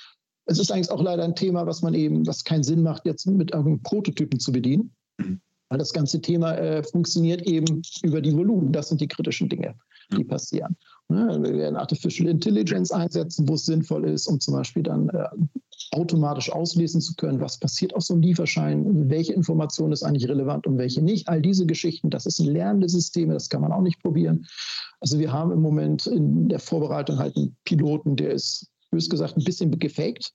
[0.47, 3.27] Es ist eigentlich auch leider ein Thema, was man eben, was keinen Sinn macht, jetzt
[3.27, 4.91] mit irgendeinem Prototypen zu bedienen.
[5.19, 5.41] Mhm.
[5.69, 8.73] Weil das ganze Thema äh, funktioniert eben über die Volumen.
[8.73, 9.75] Das sind die kritischen Dinge,
[10.15, 10.77] die passieren.
[11.09, 11.39] Ne?
[11.43, 15.29] Wir werden Artificial Intelligence einsetzen, wo es sinnvoll ist, um zum Beispiel dann äh,
[15.93, 20.67] automatisch auslesen zu können, was passiert auf so einem Lieferschein, welche Information ist eigentlich relevant
[20.67, 21.29] und welche nicht.
[21.29, 24.47] All diese Geschichten, das ist ein lernende System, das kann man auch nicht probieren.
[25.01, 29.37] Also wir haben im Moment in der Vorbereitung halt einen Piloten, der ist, bös gesagt,
[29.37, 30.33] ein bisschen gefaked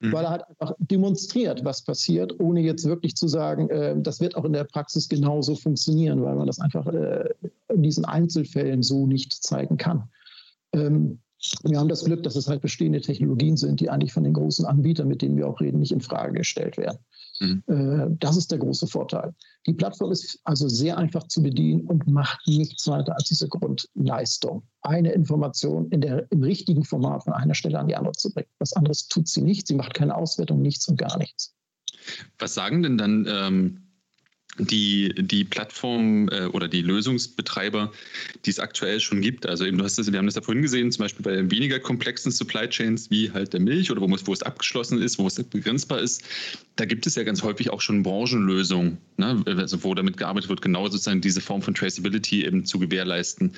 [0.00, 0.12] mhm.
[0.12, 4.36] weil er halt einfach demonstriert, was passiert, ohne jetzt wirklich zu sagen, äh, das wird
[4.36, 7.28] auch in der Praxis genauso funktionieren, weil man das einfach äh,
[7.68, 10.08] in diesen Einzelfällen so nicht zeigen kann.
[10.72, 11.20] Ähm,
[11.62, 14.64] wir haben das Glück, dass es halt bestehende Technologien sind, die eigentlich von den großen
[14.66, 16.98] Anbietern, mit denen wir auch reden, nicht in Frage gestellt werden.
[17.40, 17.62] Mhm.
[17.68, 19.34] Äh, das ist der große Vorteil.
[19.66, 24.64] Die Plattform ist also sehr einfach zu bedienen und macht nichts weiter als diese Grundleistung.
[24.82, 28.48] Eine Information in der, im richtigen Format von einer Stelle an die andere zu bringen.
[28.58, 29.68] Was anderes tut sie nicht.
[29.68, 31.54] Sie macht keine Auswertung, nichts und gar nichts.
[32.38, 33.87] Was sagen denn dann ähm,
[34.58, 37.92] die, die Plattform äh, oder die Lösungsbetreiber,
[38.44, 39.46] die es aktuell schon gibt.
[39.46, 41.78] Also eben, du hast das, wir haben das ja vorhin gesehen, zum Beispiel bei weniger
[41.78, 45.42] komplexen Supply Chains wie halt der Milch oder wo, wo es abgeschlossen ist, wo es
[45.42, 46.22] begrenzbar ist.
[46.76, 49.42] Da gibt es ja ganz häufig auch schon Branchenlösungen, ne?
[49.46, 53.52] also wo damit gearbeitet wird, genau sozusagen diese Form von Traceability eben zu gewährleisten.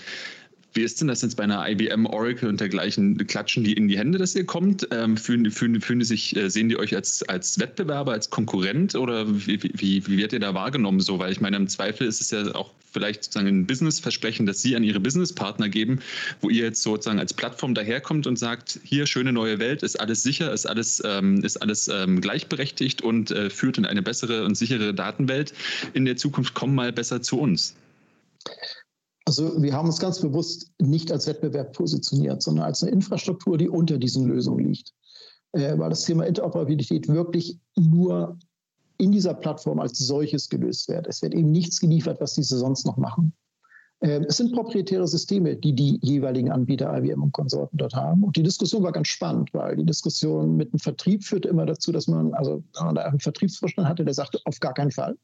[0.73, 3.17] Wie ist denn das jetzt bei einer IBM, Oracle und dergleichen?
[3.27, 4.87] Klatschen die in die Hände, dass ihr kommt?
[4.93, 8.95] Ähm, fühlen, fühlen, fühlen die sich, äh, sehen die euch als, als Wettbewerber, als Konkurrent
[8.95, 11.19] oder wie, wie, wie wird ihr da wahrgenommen so?
[11.19, 14.77] Weil ich meine, im Zweifel ist es ja auch vielleicht sozusagen ein Businessversprechen, das sie
[14.77, 16.01] an ihre Businesspartner geben,
[16.41, 20.23] wo ihr jetzt sozusagen als Plattform daherkommt und sagt, hier schöne neue Welt, ist alles
[20.23, 24.57] sicher, ist alles, ähm, ist alles ähm, gleichberechtigt und äh, führt in eine bessere und
[24.57, 25.53] sichere Datenwelt.
[25.95, 27.75] In der Zukunft komm mal besser zu uns.
[29.31, 33.69] Also wir haben uns ganz bewusst nicht als Wettbewerb positioniert, sondern als eine Infrastruktur, die
[33.69, 34.93] unter diesen Lösungen liegt.
[35.53, 38.37] Äh, weil das Thema Interoperabilität wirklich nur
[38.99, 41.07] in dieser Plattform als solches gelöst wird.
[41.07, 43.33] Es wird eben nichts geliefert, was diese sonst noch machen.
[44.01, 48.25] Äh, es sind proprietäre Systeme, die die jeweiligen Anbieter IBM und Konsorten dort haben.
[48.25, 51.93] Und die Diskussion war ganz spannend, weil die Diskussion mit dem Vertrieb führte immer dazu,
[51.93, 55.17] dass man, also da einen Vertriebsvorstand hatte, der sagte, auf gar keinen Fall.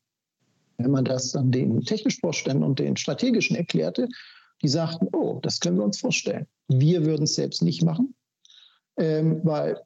[0.79, 4.09] Wenn man das dann den technischen Vorständen und den strategischen erklärte,
[4.63, 6.47] die sagten, oh, das können wir uns vorstellen.
[6.69, 8.15] Wir würden es selbst nicht machen,
[8.97, 9.81] ähm, weil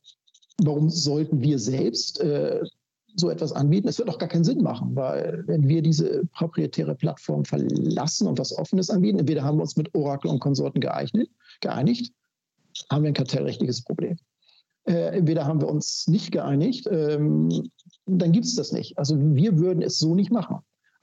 [0.63, 2.61] warum sollten wir selbst äh,
[3.17, 3.89] so etwas anbieten?
[3.89, 8.39] Es wird doch gar keinen Sinn machen, weil wenn wir diese proprietäre Plattform verlassen und
[8.39, 11.29] was Offenes anbieten, entweder haben wir uns mit Oracle und Konsorten geeignet,
[11.61, 12.13] geeinigt,
[12.91, 14.17] haben wir ein kartellrechtliches Problem.
[14.85, 17.71] Äh, entweder haben wir uns nicht geeinigt, ähm,
[18.07, 18.99] dann gibt es das nicht.
[18.99, 20.59] Also wir würden es so nicht machen.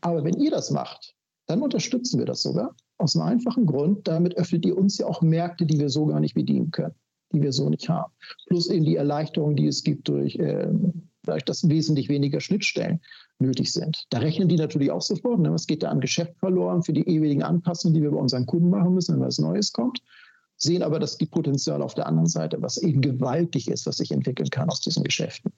[0.07, 1.15] Aber wenn ihr das macht,
[1.47, 2.75] dann unterstützen wir das sogar.
[2.97, 6.21] Aus einem einfachen Grund, damit öffnet ihr uns ja auch Märkte, die wir so gar
[6.21, 6.95] nicht bedienen können,
[7.33, 8.11] die wir so nicht haben.
[8.47, 10.69] Plus eben die Erleichterung, die es gibt durch, äh,
[11.45, 13.01] dass wesentlich weniger Schnittstellen
[13.39, 14.05] nötig sind.
[14.09, 15.39] Da rechnen die natürlich auch sofort.
[15.39, 15.51] Ne?
[15.51, 18.69] Was geht da an Geschäft verloren für die ewigen Anpassungen, die wir bei unseren Kunden
[18.69, 19.99] machen müssen, wenn was Neues kommt?
[20.55, 24.11] Sehen aber, dass die Potenzial auf der anderen Seite, was eben gewaltig ist, was sich
[24.11, 25.51] entwickeln kann aus diesen Geschäften.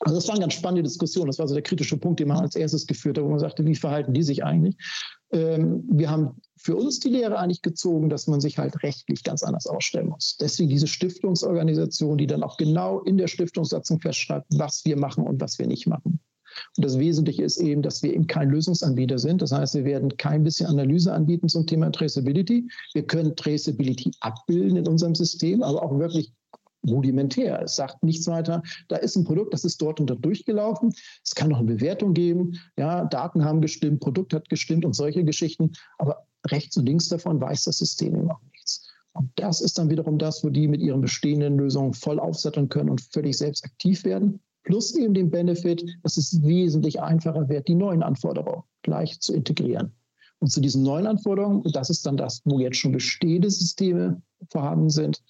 [0.00, 1.26] Also das war eine ganz spannende Diskussion.
[1.26, 3.66] Das war so der kritische Punkt, den man als erstes geführt hat, wo man sagte,
[3.66, 4.76] wie verhalten die sich eigentlich?
[5.30, 9.42] Ähm, wir haben für uns die Lehre eigentlich gezogen, dass man sich halt rechtlich ganz
[9.42, 10.36] anders ausstellen muss.
[10.40, 15.40] Deswegen diese Stiftungsorganisation, die dann auch genau in der Stiftungssatzung festschreibt, was wir machen und
[15.40, 16.20] was wir nicht machen.
[16.76, 19.42] Und das Wesentliche ist eben, dass wir eben kein Lösungsanbieter sind.
[19.42, 22.68] Das heißt, wir werden kein bisschen Analyse anbieten zum Thema Traceability.
[22.92, 26.32] Wir können Traceability abbilden in unserem System, aber auch wirklich
[26.86, 27.62] rudimentär.
[27.62, 28.62] Es sagt nichts weiter.
[28.88, 30.92] Da ist ein Produkt, das ist dort und dort durchgelaufen.
[31.24, 32.58] Es kann noch eine Bewertung geben.
[32.76, 35.72] Ja, Daten haben gestimmt, Produkt hat gestimmt und solche Geschichten.
[35.98, 38.88] Aber rechts und links davon weiß das System immer nichts.
[39.12, 42.90] Und das ist dann wiederum das, wo die mit ihren bestehenden Lösungen voll aufsatteln können
[42.90, 44.40] und völlig selbst aktiv werden.
[44.62, 49.92] Plus eben den Benefit, dass es wesentlich einfacher wird, die neuen Anforderungen gleich zu integrieren.
[50.38, 54.90] Und zu diesen neuen Anforderungen, das ist dann das, wo jetzt schon bestehende Systeme vorhanden
[54.90, 55.22] sind,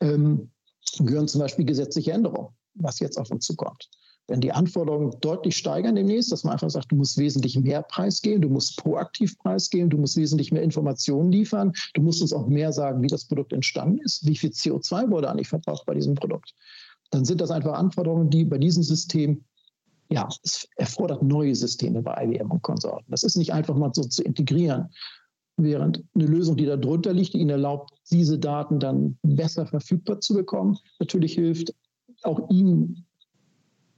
[0.00, 0.50] ähm,
[0.98, 3.88] gehören zum Beispiel gesetzliche Änderungen, was jetzt auf uns zukommt.
[4.28, 8.20] Wenn die Anforderungen deutlich steigern demnächst, dass man einfach sagt, du musst wesentlich mehr Preis
[8.20, 12.32] geben, du musst proaktiv Preis geben, du musst wesentlich mehr Informationen liefern, du musst uns
[12.32, 15.94] auch mehr sagen, wie das Produkt entstanden ist, wie viel CO2 wurde eigentlich verbraucht bei
[15.94, 16.54] diesem Produkt.
[17.10, 19.44] Dann sind das einfach Anforderungen, die bei diesem System,
[20.08, 23.06] ja, es erfordert neue Systeme bei IBM und Konsorten.
[23.08, 24.90] Das ist nicht einfach mal so zu integrieren.
[25.58, 30.20] Während eine Lösung, die da drunter liegt, die Ihnen erlaubt, diese Daten dann besser verfügbar
[30.20, 31.74] zu bekommen, natürlich hilft,
[32.22, 33.06] auch Ihnen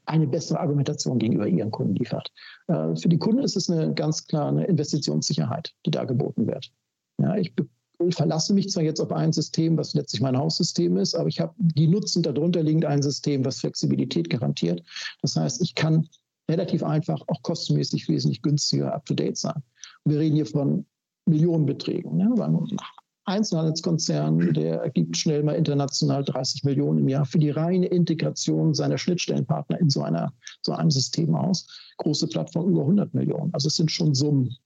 [0.06, 2.32] eine bessere Argumentation gegenüber Ihren Kunden liefert.
[2.68, 6.70] Äh, für die Kunden ist es eine ganz klare Investitionssicherheit, die da geboten wird.
[7.20, 7.52] Ja, ich
[8.10, 11.52] verlasse mich zwar jetzt auf ein System, was letztlich mein Haussystem ist, aber ich habe
[11.58, 14.82] die Nutzen darunter liegend ein System, was Flexibilität garantiert.
[15.22, 16.08] Das heißt, ich kann
[16.48, 19.62] relativ einfach, auch kostenmäßig wesentlich günstiger up-to-date sein.
[20.04, 20.86] wir reden hier von
[21.28, 22.16] Millionenbeträgen.
[22.16, 22.28] Ne?
[23.28, 28.96] Einzelhandelskonzern, der gibt schnell mal international 30 Millionen im Jahr für die reine Integration seiner
[28.96, 31.66] Schnittstellenpartner in so, einer, so einem System aus.
[31.98, 33.52] Große Plattform über 100 Millionen.
[33.52, 34.56] Also es sind schon Summen,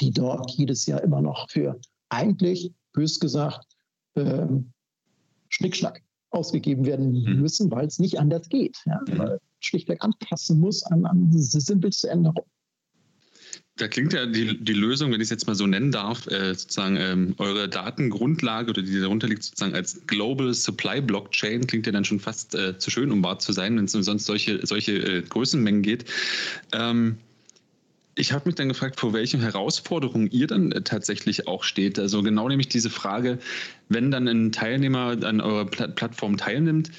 [0.00, 3.66] die dort jedes Jahr immer noch für eigentlich, bös gesagt,
[4.16, 4.72] ähm,
[5.50, 7.40] Schnickschnack ausgegeben werden mhm.
[7.40, 8.78] müssen, weil es nicht anders geht.
[8.86, 9.00] Ja?
[9.06, 9.18] Mhm.
[9.18, 12.46] Weil schlichtweg anpassen muss an, an diese simpelste Änderung.
[13.76, 16.54] Da klingt ja die, die Lösung, wenn ich es jetzt mal so nennen darf, äh,
[16.54, 21.92] sozusagen ähm, eure Datengrundlage oder die darunter liegt, sozusagen als Global Supply Blockchain, klingt ja
[21.92, 24.66] dann schon fast äh, zu schön, um wahr zu sein, wenn es um sonst solche,
[24.66, 26.06] solche äh, Größenmengen geht.
[26.72, 27.18] Ähm,
[28.18, 32.00] ich habe mich dann gefragt, vor welchen Herausforderungen ihr dann äh, tatsächlich auch steht.
[32.00, 33.38] Also genau nämlich diese Frage,
[33.88, 36.90] wenn dann ein Teilnehmer an eurer Plattform teilnimmt,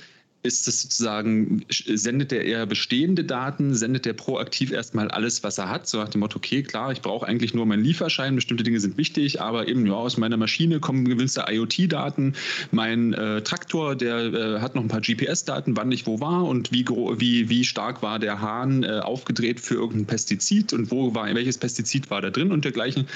[0.41, 5.69] ist es sozusagen, sendet er eher bestehende Daten, sendet er proaktiv erstmal alles, was er
[5.69, 8.80] hat, so nach dem Motto, okay, klar, ich brauche eigentlich nur meinen Lieferschein, bestimmte Dinge
[8.80, 12.36] sind wichtig, aber eben ja, aus meiner Maschine kommen gewisse IoT-Daten,
[12.71, 16.71] mein äh, Traktor, der äh, hat noch ein paar GPS-Daten, wann ich wo war und
[16.71, 21.34] wie, wie, wie stark war der Hahn äh, aufgedreht für irgendein Pestizid und wo war,
[21.36, 23.08] welches Pestizid war da drin und dergleichen.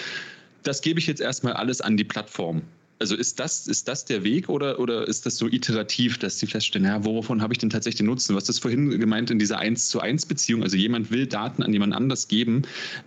[0.63, 2.63] Das gebe ich jetzt erstmal alles an die Plattform.
[3.03, 6.47] Also ist das, ist das der Weg oder, oder ist das so iterativ, dass Sie
[6.47, 8.33] feststellen, ja, wovon habe ich denn tatsächlich den Nutzen?
[8.33, 10.63] Was ist vorhin gemeint in dieser 1 zu 1 Beziehung?
[10.63, 12.61] Also jemand will Daten an jemand anders geben.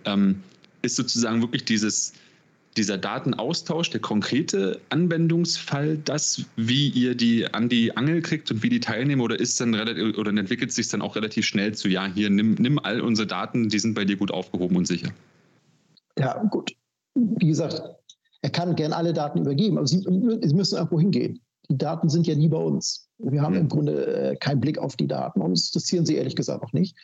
[0.05, 0.43] Ähm,
[0.83, 2.13] ist sozusagen wirklich dieses,
[2.77, 8.69] dieser Datenaustausch, der konkrete Anwendungsfall, das, wie ihr die an die Angel kriegt und wie
[8.69, 12.05] die teilnehmen, oder ist dann relativ, oder entwickelt sich dann auch relativ schnell zu, ja,
[12.05, 15.09] hier nimm, nimm all unsere Daten, die sind bei dir gut aufgehoben und sicher?
[16.19, 16.75] Ja, gut.
[17.15, 17.81] Wie gesagt,
[18.41, 21.41] er kann gern alle Daten übergeben, aber sie, sie müssen irgendwo hingehen.
[21.69, 23.09] Die Daten sind ja nie bei uns.
[23.17, 25.41] Wir haben im Grunde äh, keinen Blick auf die Daten.
[25.41, 26.95] Uns interessieren sie ehrlich gesagt auch nicht.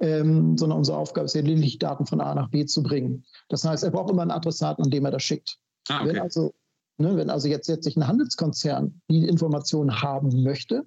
[0.00, 3.24] Ähm, sondern unsere Aufgabe ist ja lediglich, Daten von A nach B zu bringen.
[3.48, 5.58] Das heißt, er braucht immer einen Adressaten, an dem er das schickt.
[5.88, 6.08] Ah, okay.
[6.08, 6.54] Wenn also
[6.98, 10.84] ne, wenn also jetzt, jetzt sich ein Handelskonzern die Informationen haben möchte,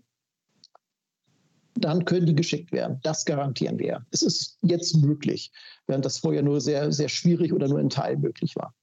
[1.75, 2.99] dann können die geschickt werden.
[3.03, 4.05] Das garantieren wir.
[4.11, 5.51] Es ist jetzt möglich,
[5.87, 8.73] während das vorher nur sehr, sehr schwierig oder nur in Teil möglich war.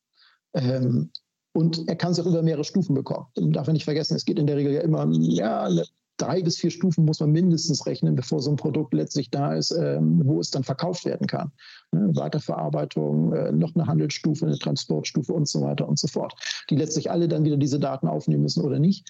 [0.55, 1.11] Ähm,
[1.55, 3.27] und er kann es auch über mehrere Stufen bekommen.
[3.39, 5.69] Man darf ja nicht vergessen, es geht in der Regel ja immer, ja,
[6.17, 9.73] drei bis vier Stufen muss man mindestens rechnen, bevor so ein Produkt letztlich da ist,
[9.73, 11.53] ähm, wo es dann verkauft werden kann.
[11.91, 16.35] Ne, Weiterverarbeitung, äh, noch eine Handelsstufe, eine Transportstufe und so weiter und so fort,
[16.71, 19.09] die letztlich alle dann wieder diese Daten aufnehmen müssen oder nicht.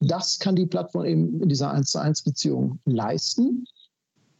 [0.00, 3.64] Das kann die Plattform eben in dieser 1 zu 1 Beziehung leisten.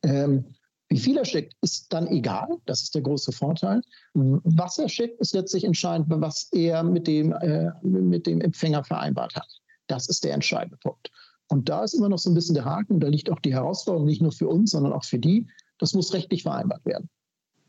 [0.03, 0.45] Ähm,
[0.91, 2.49] wie viel er schickt, ist dann egal.
[2.67, 3.81] Das ist der große Vorteil.
[4.15, 9.37] Was er schickt, ist letztlich entscheidend, was er mit dem, äh, mit dem Empfänger vereinbart
[9.37, 9.49] hat.
[9.87, 11.11] Das ist der entscheidende Punkt.
[11.49, 12.99] Und da ist immer noch so ein bisschen der Haken.
[12.99, 15.47] Da liegt auch die Herausforderung nicht nur für uns, sondern auch für die.
[15.79, 17.09] Das muss rechtlich vereinbart werden.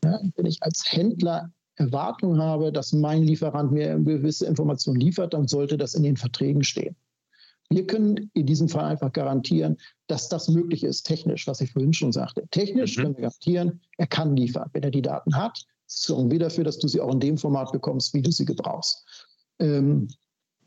[0.04, 5.46] Ja, wenn ich als Händler Erwartung habe, dass mein Lieferant mir gewisse Informationen liefert, dann
[5.46, 6.96] sollte das in den Verträgen stehen.
[7.70, 11.92] Wir können in diesem Fall einfach garantieren, dass das möglich ist, technisch, was ich vorhin
[11.92, 12.46] schon sagte.
[12.50, 13.02] Technisch mhm.
[13.02, 14.68] können wir garantieren, er kann liefern.
[14.72, 17.72] Wenn er die Daten hat, sorgen wir dafür, dass du sie auch in dem Format
[17.72, 19.04] bekommst, wie du sie gebrauchst.
[19.58, 20.08] Ähm,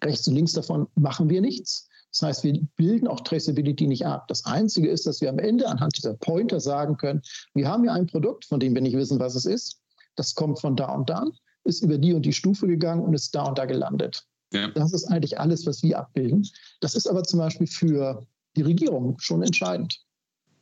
[0.04, 1.88] rechts und links davon machen wir nichts.
[2.12, 4.28] Das heißt, wir bilden auch Traceability nicht ab.
[4.30, 7.22] Das Einzige ist, dass wir am Ende anhand dieser Pointer sagen können,
[7.54, 9.82] wir haben hier ein Produkt, von dem wir nicht wissen, was es ist.
[10.16, 11.26] Das kommt von da und da,
[11.66, 14.26] ist über die und die Stufe gegangen und ist da und da gelandet.
[14.74, 16.48] Das ist eigentlich alles, was wir abbilden.
[16.82, 20.00] Das ist aber zum Beispiel für die Regierung schon entscheidend.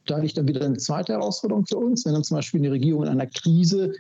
[0.06, 3.04] Da liegt dann wieder eine zweite Herausforderung für uns, wenn dann zum Beispiel eine Regierung
[3.04, 3.94] in einer Krise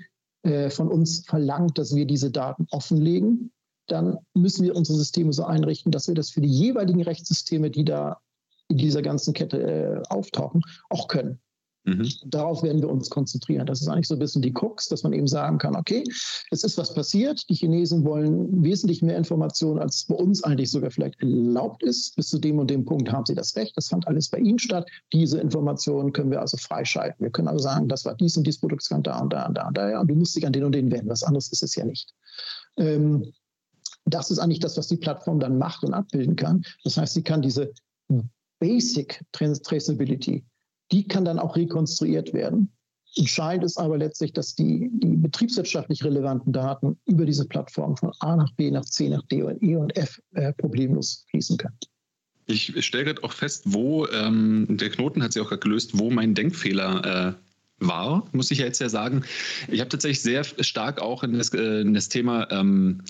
[0.43, 3.51] äh, von uns verlangt, dass wir diese Daten offenlegen,
[3.87, 7.85] dann müssen wir unsere Systeme so einrichten, dass wir das für die jeweiligen Rechtssysteme, die
[7.85, 8.19] da
[8.69, 11.39] in dieser ganzen Kette äh, auftauchen, auch können.
[11.85, 12.09] Mhm.
[12.25, 13.65] Darauf werden wir uns konzentrieren.
[13.65, 16.03] Das ist eigentlich so ein bisschen die Krux, dass man eben sagen kann, okay,
[16.51, 17.43] es ist was passiert.
[17.49, 22.15] Die Chinesen wollen wesentlich mehr Informationen, als bei uns eigentlich sogar vielleicht erlaubt ist.
[22.15, 23.75] Bis zu dem und dem Punkt haben sie das Recht.
[23.75, 24.87] Das fand alles bei ihnen statt.
[25.11, 27.23] Diese Informationen können wir also freischalten.
[27.23, 29.55] Wir können also sagen, das war dies und dies Produkt kann da und da und
[29.55, 29.89] da und da.
[29.89, 31.09] Ja, und du musst dich an den und den wenden.
[31.09, 32.13] Was anderes ist es ja nicht.
[32.77, 33.33] Ähm,
[34.05, 36.63] das ist eigentlich das, was die Plattform dann macht und abbilden kann.
[36.83, 37.73] Das heißt, sie kann diese
[38.59, 40.45] Basic Traceability
[40.91, 42.71] die kann dann auch rekonstruiert werden.
[43.15, 48.35] Entscheidend ist aber letztlich, dass die, die betriebswirtschaftlich relevanten Daten über diese Plattform von A
[48.35, 51.77] nach B nach C nach D und E und F äh, problemlos fließen können.
[52.45, 56.09] Ich stelle gerade auch fest, wo ähm, der Knoten hat sich auch gerade gelöst, wo
[56.09, 59.23] mein Denkfehler äh, war, muss ich ja jetzt ja sagen.
[59.69, 63.01] Ich habe tatsächlich sehr stark auch in das, äh, in das Thema ähm,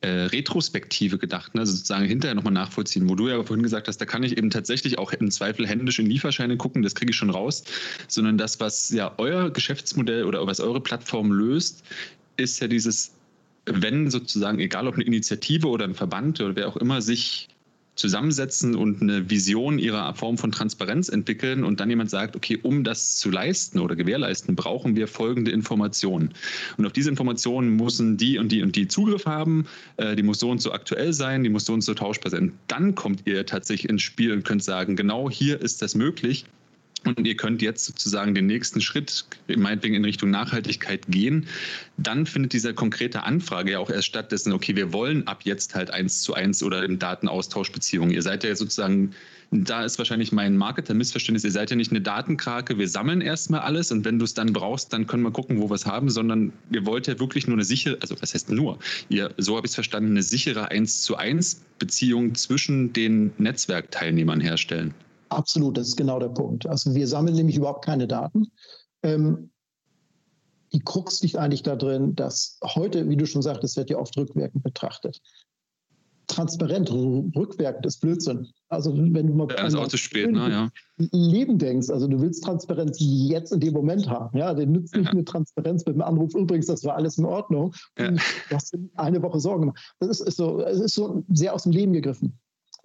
[0.00, 1.62] äh, Retrospektive gedacht, ne?
[1.62, 4.50] also sozusagen hinterher nochmal nachvollziehen, wo du ja vorhin gesagt hast, da kann ich eben
[4.50, 7.64] tatsächlich auch im Zweifel händisch in Lieferscheine gucken, das kriege ich schon raus,
[8.08, 11.82] sondern das, was ja euer Geschäftsmodell oder was eure Plattform löst,
[12.36, 13.12] ist ja dieses
[13.66, 17.48] wenn sozusagen, egal ob eine Initiative oder ein Verband oder wer auch immer sich
[17.96, 22.84] zusammensetzen und eine Vision ihrer Form von Transparenz entwickeln und dann jemand sagt, okay, um
[22.84, 26.30] das zu leisten oder gewährleisten, brauchen wir folgende Informationen.
[26.76, 30.38] Und auf diese Informationen müssen die und die und die Zugriff haben, äh, die muss
[30.38, 32.52] so und so aktuell sein, die muss so und so tauschbar sein.
[32.68, 36.44] Dann kommt ihr tatsächlich ins Spiel und könnt sagen, genau hier ist das möglich
[37.06, 41.46] und ihr könnt jetzt sozusagen den nächsten Schritt, meinetwegen in Richtung Nachhaltigkeit gehen,
[41.96, 45.90] dann findet diese konkrete Anfrage ja auch erst stattdessen, okay, wir wollen ab jetzt halt
[45.90, 48.10] eins zu eins oder im Datenaustauschbeziehungen.
[48.10, 49.12] Ihr seid ja sozusagen,
[49.50, 53.92] da ist wahrscheinlich mein Marketer-Missverständnis, ihr seid ja nicht eine Datenkrake, wir sammeln erstmal alles
[53.92, 56.52] und wenn du es dann brauchst, dann können wir gucken, wo wir es haben, sondern
[56.70, 59.70] ihr wollt ja wirklich nur eine sichere, also was heißt nur, ihr, so habe ich
[59.70, 64.94] es verstanden, eine sichere eins zu eins Beziehung zwischen den Netzwerkteilnehmern herstellen.
[65.28, 66.66] Absolut, das ist genau der Punkt.
[66.66, 68.50] Also wir sammeln nämlich überhaupt keine Daten.
[69.02, 69.50] Ähm,
[70.72, 74.16] die Krux liegt eigentlich da drin, dass heute, wie du schon sagtest, wird ja oft
[74.16, 75.20] rückwirkend betrachtet.
[76.26, 78.48] Transparent, rückwirkend ist Blödsinn.
[78.68, 80.50] Also wenn du mal ja, ist auch zu spät, ne?
[80.50, 80.70] ja.
[81.12, 84.36] Leben denkst, also du willst Transparenz jetzt in dem Moment haben.
[84.36, 85.12] Ja, den nützt nicht ja.
[85.12, 86.34] eine Transparenz mit dem Anruf.
[86.34, 87.72] Übrigens, das war alles in Ordnung.
[87.96, 88.10] Ja.
[88.10, 88.20] Du
[88.52, 89.94] hast eine Woche Sorgen gemacht.
[90.00, 92.36] Das ist, ist so, es ist so sehr aus dem Leben gegriffen.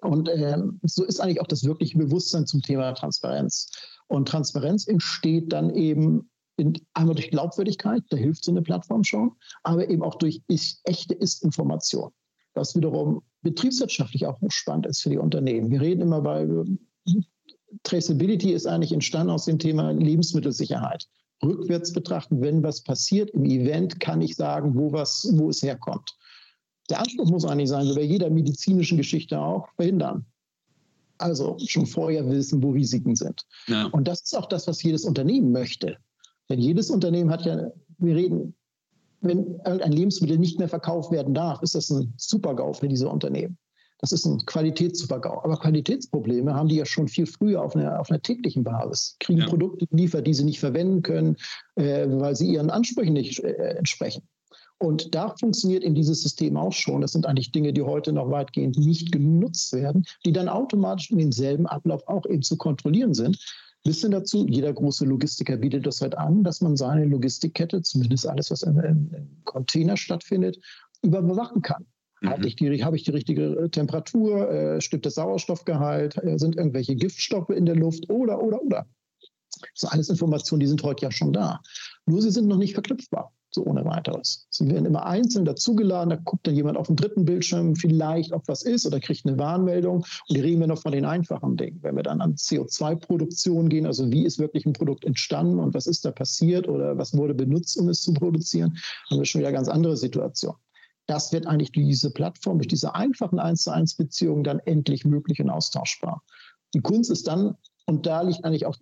[0.02, 3.70] Und ähm, so ist eigentlich auch das wirkliche Bewusstsein zum Thema Transparenz.
[4.08, 9.32] Und Transparenz entsteht dann eben in, einmal durch Glaubwürdigkeit, da hilft so eine Plattform schon,
[9.64, 12.12] aber eben auch durch ist, echte Ist-Information,
[12.54, 15.72] was wiederum betriebswirtschaftlich auch spannend ist für die Unternehmen.
[15.72, 16.48] Wir reden immer bei
[17.84, 21.08] Traceability ist eigentlich entstanden aus dem Thema Lebensmittelsicherheit.
[21.44, 26.12] Rückwärts betrachten, wenn was passiert im Event, kann ich sagen, wo, was, wo es herkommt.
[26.90, 30.26] Der Anspruch muss eigentlich sein, wie bei jeder medizinischen Geschichte auch, verhindern.
[31.18, 33.46] Also schon vorher wissen, wo Risiken sind.
[33.68, 33.86] Ja.
[33.88, 35.98] Und das ist auch das, was jedes Unternehmen möchte.
[36.50, 38.56] Denn jedes Unternehmen hat ja, wir reden,
[39.22, 43.58] wenn irgendein Lebensmittel nicht mehr verkauft werden darf, ist das ein Super-GAU für diese Unternehmen.
[44.00, 45.44] Das ist ein Qualitätssuper-GAU.
[45.44, 49.16] Aber Qualitätsprobleme haben die ja schon viel früher auf einer, auf einer täglichen Basis.
[49.20, 49.46] Kriegen ja.
[49.46, 51.38] Produkte geliefert, die sie nicht verwenden können,
[51.76, 54.24] äh, weil sie ihren Ansprüchen nicht äh, entsprechen.
[54.82, 57.02] Und da funktioniert in dieses System auch schon.
[57.02, 61.20] Das sind eigentlich Dinge, die heute noch weitgehend nicht genutzt werden, die dann automatisch in
[61.20, 63.38] demselben Ablauf auch eben zu kontrollieren sind.
[63.84, 68.28] Bis hin dazu, jeder große Logistiker bietet das halt an, dass man seine Logistikkette, zumindest
[68.28, 70.60] alles, was im, im Container stattfindet,
[71.04, 71.86] überwachen kann.
[72.22, 72.30] Mhm.
[72.30, 76.56] Habe ich, die, hab ich die richtige äh, Temperatur, äh, stimmt das Sauerstoffgehalt, äh, sind
[76.56, 78.88] irgendwelche Giftstoffe in der Luft oder, oder, oder.
[79.60, 81.62] Das sind alles Informationen, die sind heute ja schon da.
[82.06, 84.48] Nur sie sind noch nicht verknüpfbar so ohne weiteres.
[84.50, 88.48] Sie werden immer einzeln dazugeladen, da guckt dann jemand auf dem dritten Bildschirm vielleicht, ob
[88.48, 89.98] was ist oder kriegt eine Warnmeldung.
[89.98, 91.80] Und die reden wir noch von den einfachen Dingen.
[91.82, 95.88] Wenn wir dann an CO2-Produktion gehen, also wie ist wirklich ein Produkt entstanden und was
[95.88, 98.78] ist da passiert oder was wurde benutzt, um es zu produzieren,
[99.10, 100.60] haben wir schon wieder ganz andere Situationen.
[101.08, 105.04] Das wird eigentlich durch diese Plattform, durch diese einfachen 1 zu 1 Beziehungen dann endlich
[105.04, 106.24] möglich und austauschbar.
[106.74, 108.78] Die Kunst ist dann, und da liegt eigentlich auch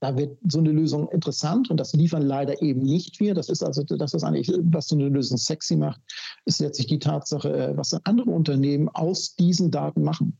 [0.00, 3.34] da wird so eine Lösung interessant und das liefern leider eben nicht wir.
[3.34, 6.00] Das ist also das, ist eigentlich, was so eine Lösung sexy macht,
[6.46, 10.38] ist letztlich die Tatsache, äh, was andere Unternehmen aus diesen Daten machen.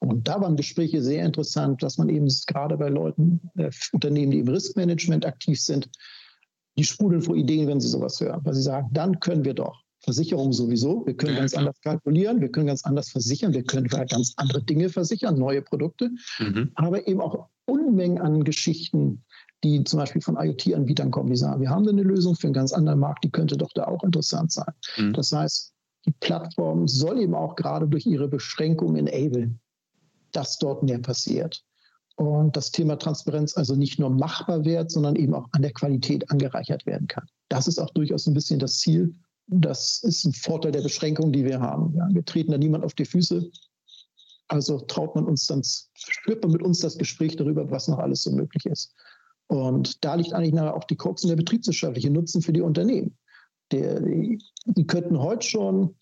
[0.00, 4.40] Und da waren Gespräche sehr interessant, dass man eben gerade bei Leuten, äh, Unternehmen, die
[4.40, 5.88] im Riskmanagement aktiv sind,
[6.76, 9.84] die sprudeln vor Ideen, wenn sie sowas hören, weil sie sagen, dann können wir doch.
[10.00, 11.06] Versicherung sowieso.
[11.06, 11.62] Wir können ja, ganz klar.
[11.62, 16.10] anders kalkulieren, wir können ganz anders versichern, wir können ganz andere Dinge versichern, neue Produkte,
[16.38, 16.72] mhm.
[16.74, 19.24] aber eben auch Unmengen an Geschichten,
[19.62, 22.72] die zum Beispiel von IoT-Anbietern kommen, die sagen, wir haben eine Lösung für einen ganz
[22.72, 24.72] anderen Markt, die könnte doch da auch interessant sein.
[24.98, 25.14] Mhm.
[25.14, 25.72] Das heißt,
[26.06, 29.60] die Plattform soll eben auch gerade durch ihre Beschränkung enablen,
[30.32, 31.64] dass dort mehr passiert.
[32.16, 36.30] Und das Thema Transparenz also nicht nur machbar wird, sondern eben auch an der Qualität
[36.30, 37.26] angereichert werden kann.
[37.48, 39.14] Das ist auch durchaus ein bisschen das Ziel.
[39.46, 41.94] Das ist ein Vorteil der Beschränkung, die wir haben.
[41.96, 43.50] Ja, wir treten da niemand auf die Füße.
[44.48, 45.62] Also traut man uns dann,
[46.24, 48.94] führt man mit uns das Gespräch darüber, was noch alles so möglich ist.
[49.46, 53.16] Und da liegt eigentlich auch die Krux in der betriebswirtschaftliche Nutzen für die Unternehmen.
[53.72, 55.96] Der, die, die könnten heute schon,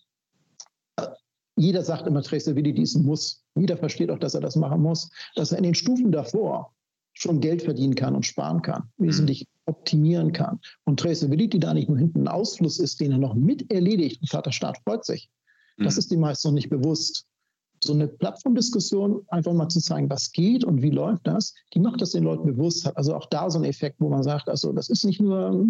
[0.97, 1.07] äh,
[1.55, 3.43] jeder sagt immer, Traceability ist ein Muss.
[3.55, 6.73] Jeder versteht auch, dass er das machen muss, dass er in den Stufen davor
[7.13, 9.73] schon Geld verdienen kann und sparen kann, wesentlich mhm.
[9.73, 10.59] optimieren kann.
[10.83, 14.29] Und Traceability da nicht nur hinten ein Ausfluss ist, den er noch mit erledigt und
[14.29, 15.29] Vater Staat freut sich.
[15.77, 15.99] Das mhm.
[15.99, 17.27] ist dem meist noch nicht bewusst
[17.83, 22.01] so eine Plattformdiskussion, einfach mal zu zeigen, was geht und wie läuft das, die macht
[22.01, 22.89] das den Leuten bewusst.
[22.95, 25.65] Also auch da so ein Effekt, wo man sagt, also das ist nicht nur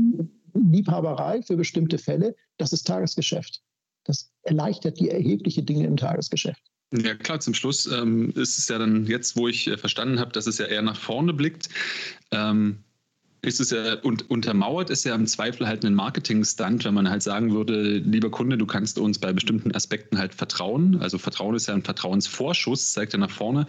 [0.53, 3.61] Liebhaberei für bestimmte Fälle, das ist Tagesgeschäft.
[4.05, 6.61] Das erleichtert die erhebliche Dinge im Tagesgeschäft.
[6.91, 10.31] Ja, klar, zum Schluss ähm, ist es ja dann jetzt, wo ich äh, verstanden habe,
[10.31, 11.69] dass es ja eher nach vorne blickt.
[12.31, 12.83] Ähm,
[13.43, 17.21] ist es ja, und untermauert ist ja im Zweifel halt ein Marketing-Stunt, wenn man halt
[17.21, 20.97] sagen würde, lieber Kunde, du kannst uns bei bestimmten Aspekten halt vertrauen.
[21.01, 23.67] Also Vertrauen ist ja ein Vertrauensvorschuss, zeigt ja nach vorne.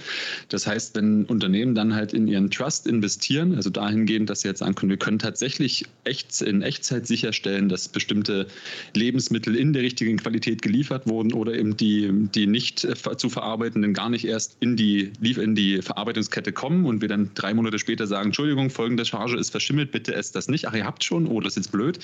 [0.48, 4.60] Das heißt, wenn Unternehmen dann halt in ihren Trust investieren, also dahingehend, dass sie jetzt
[4.60, 8.46] sagen können, wir können tatsächlich echt, in Echtzeit sicherstellen, dass bestimmte
[8.94, 14.08] Lebensmittel in der richtigen Qualität geliefert wurden oder eben die, die nicht zu verarbeitenden gar
[14.08, 18.26] nicht erst in die, in die Verarbeitungskette kommen und wir dann drei Monate später sagen,
[18.26, 20.68] Entschuldigung, folgende Charge ist verschimmelt, bitte esst das nicht.
[20.68, 21.98] Ach, ihr habt schon, oh, das ist jetzt blöd.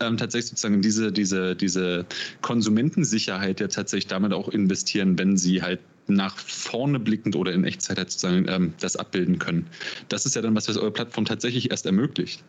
[0.00, 2.06] Ähm, tatsächlich sozusagen diese, diese, diese
[2.40, 7.98] Konsumentensicherheit ja tatsächlich damit auch investieren, wenn sie halt nach vorne blickend oder in Echtzeit
[7.98, 9.66] halt sozusagen ähm, das abbilden können.
[10.08, 12.42] Das ist ja dann was, was eure Plattform tatsächlich erst ermöglicht.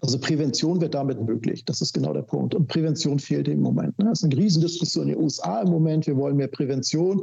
[0.00, 1.64] Also Prävention wird damit möglich.
[1.66, 2.54] Das ist genau der Punkt.
[2.54, 3.98] Und Prävention fehlt im Moment.
[3.98, 4.06] Ne?
[4.06, 6.06] Das ist eine Riesendiskussion in den USA im Moment.
[6.06, 7.22] Wir wollen mehr Prävention.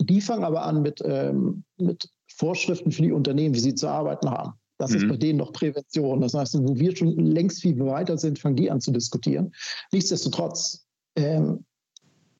[0.00, 4.30] Die fangen aber an mit, ähm, mit Vorschriften für die Unternehmen, wie sie zu arbeiten
[4.30, 4.52] haben.
[4.82, 4.96] Das mhm.
[4.96, 6.20] ist bei denen noch Prävention.
[6.20, 9.52] Das heißt, wo wir schon längst viel weiter sind, fangen die an zu diskutieren.
[9.92, 11.64] Nichtsdestotrotz, ähm,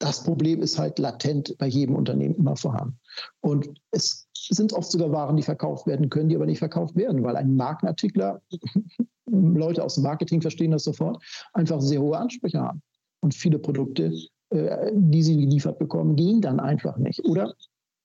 [0.01, 2.99] das Problem ist halt latent bei jedem Unternehmen immer vorhanden.
[3.43, 7.23] Und es sind oft sogar Waren, die verkauft werden können, die aber nicht verkauft werden,
[7.23, 8.43] weil ein Markenartikler,
[9.27, 11.23] Leute aus dem Marketing verstehen das sofort,
[11.53, 12.83] einfach sehr hohe Ansprüche haben.
[13.21, 14.13] Und viele Produkte,
[14.51, 17.25] äh, die sie geliefert bekommen, gehen dann einfach nicht.
[17.25, 17.55] Oder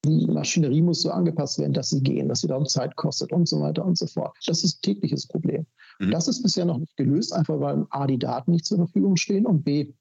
[0.07, 3.47] die Maschinerie muss so angepasst werden, dass sie gehen, dass sie darum Zeit kostet und
[3.47, 4.35] so weiter und so fort.
[4.45, 5.65] Das ist ein tägliches Problem.
[5.99, 6.11] Mhm.
[6.11, 9.45] Das ist bisher noch nicht gelöst, einfach weil A, die Daten nicht zur Verfügung stehen
[9.45, 9.93] und B,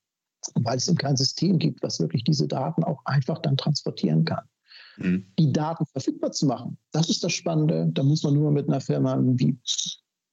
[0.55, 4.45] weil es eben kein System gibt, was wirklich diese Daten auch einfach dann transportieren kann.
[4.99, 5.27] Mhm.
[5.39, 7.89] Die Daten verfügbar zu machen, das ist das Spannende.
[7.93, 9.59] Da muss man nur mit einer Firma wie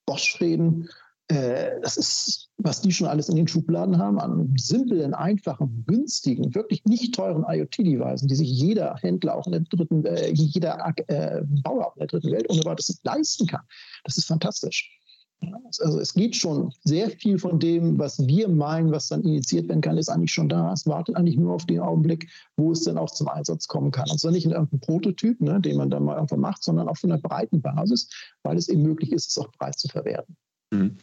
[0.06, 0.90] Bosch reden
[1.30, 6.54] äh, das ist, was die schon alles in den Schubladen haben, an simplen, einfachen, günstigen,
[6.54, 11.42] wirklich nicht teuren IoT-Devices, die sich jeder Händler auch in der dritten, äh, jeder äh,
[11.64, 12.62] Bauer auch in der dritten Welt ohne
[13.04, 13.62] leisten kann.
[14.04, 15.00] Das ist fantastisch.
[15.82, 19.82] Also es geht schon sehr viel von dem, was wir meinen, was dann initiiert werden
[19.82, 20.72] kann, ist eigentlich schon da.
[20.72, 24.10] Es wartet eigentlich nur auf den Augenblick, wo es dann auch zum Einsatz kommen kann.
[24.10, 27.04] Und zwar nicht in irgendeinem Prototyp, ne, den man dann mal irgendwann macht, sondern auf
[27.04, 28.10] einer breiten Basis,
[28.44, 29.78] weil es eben möglich ist, es auch breit
[30.74, 30.98] Mhm.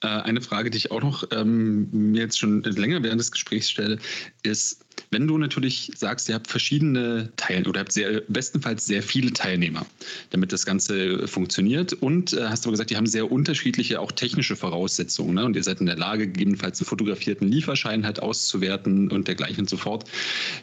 [0.00, 3.70] Äh, eine Frage, die ich auch noch ähm, mir jetzt schon länger während des Gesprächs
[3.70, 3.98] stelle,
[4.42, 9.32] ist, wenn du natürlich sagst, ihr habt verschiedene Teil oder habt sehr, bestenfalls sehr viele
[9.32, 9.84] Teilnehmer,
[10.30, 14.54] damit das Ganze funktioniert und äh, hast du gesagt, die haben sehr unterschiedliche auch technische
[14.54, 15.44] Voraussetzungen ne?
[15.44, 19.68] und ihr seid in der Lage, gegebenenfalls einen fotografierten Lieferschein halt auszuwerten und dergleichen und
[19.68, 20.04] so fort.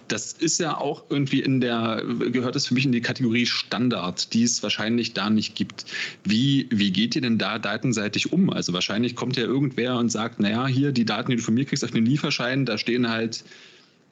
[0.08, 4.34] Das ist ja auch irgendwie in der, gehört das für mich in die Kategorie Standard,
[4.34, 5.86] die es wahrscheinlich da nicht gibt.
[6.24, 8.50] Wie, wie geht ihr denn da datenseitig um?
[8.50, 11.66] Also wahrscheinlich kommt ja irgendwer und sagt, naja, hier die Daten, die du von mir
[11.66, 13.43] kriegst auf den Lieferschein, da stehen halt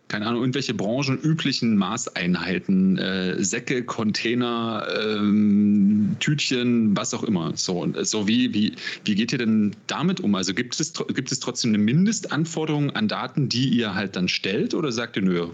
[0.08, 7.56] keine Ahnung, irgendwelche branchenüblichen Maßeinheiten, äh, Säcke, Container, ähm, Tütchen, was auch immer.
[7.56, 10.36] So, so wie, wie, wie geht ihr denn damit um?
[10.36, 14.74] Also gibt es, gibt es trotzdem eine Mindestanforderung an Daten, die ihr halt dann stellt
[14.74, 15.48] oder sagt ihr, nö,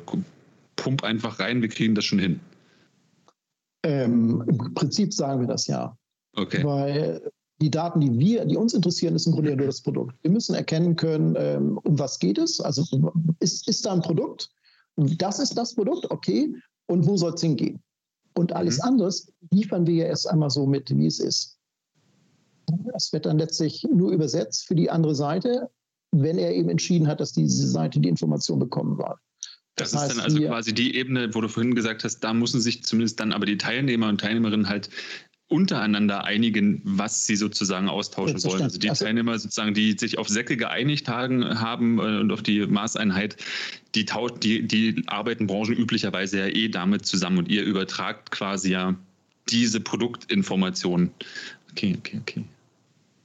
[0.75, 2.39] pump einfach rein, wir kriegen das schon hin?
[3.83, 5.95] Ähm, Im Prinzip sagen wir das ja.
[6.33, 6.63] Okay.
[6.63, 7.21] Weil
[7.61, 10.15] die Daten, die wir, die uns interessieren, ist im Grunde nur das Produkt.
[10.23, 12.59] Wir müssen erkennen können, ähm, um was geht es.
[12.59, 12.83] Also
[13.39, 14.49] ist, ist da ein Produkt?
[14.95, 16.53] Das ist das Produkt, okay.
[16.87, 17.81] Und wo soll es hingehen?
[18.33, 18.83] Und alles mhm.
[18.83, 21.57] anderes liefern wir ja erst einmal so mit, wie es ist.
[22.93, 25.69] Das wird dann letztlich nur übersetzt für die andere Seite,
[26.11, 29.15] wenn er eben entschieden hat, dass diese Seite die Information bekommen soll.
[29.75, 32.33] Das, das heißt, ist dann also quasi die Ebene, wo du vorhin gesagt hast, da
[32.33, 34.89] müssen sich zumindest dann aber die Teilnehmer und Teilnehmerinnen halt
[35.51, 38.63] untereinander einigen, was sie sozusagen austauschen wollen.
[38.63, 42.65] Also die also, Teilnehmer sozusagen, die sich auf Säcke geeinigt haben äh, und auf die
[42.65, 43.35] Maßeinheit,
[43.95, 44.05] die,
[44.41, 48.95] die, die arbeiten branchenüblicherweise ja eh damit zusammen und ihr übertragt quasi ja
[49.49, 51.11] diese Produktinformation.
[51.71, 52.43] Okay, okay, okay.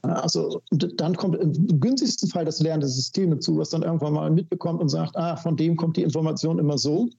[0.01, 4.81] Also dann kommt im günstigsten Fall das lernende System dazu, was dann irgendwann mal mitbekommt
[4.81, 7.09] und sagt, ah, von dem kommt die Information immer so.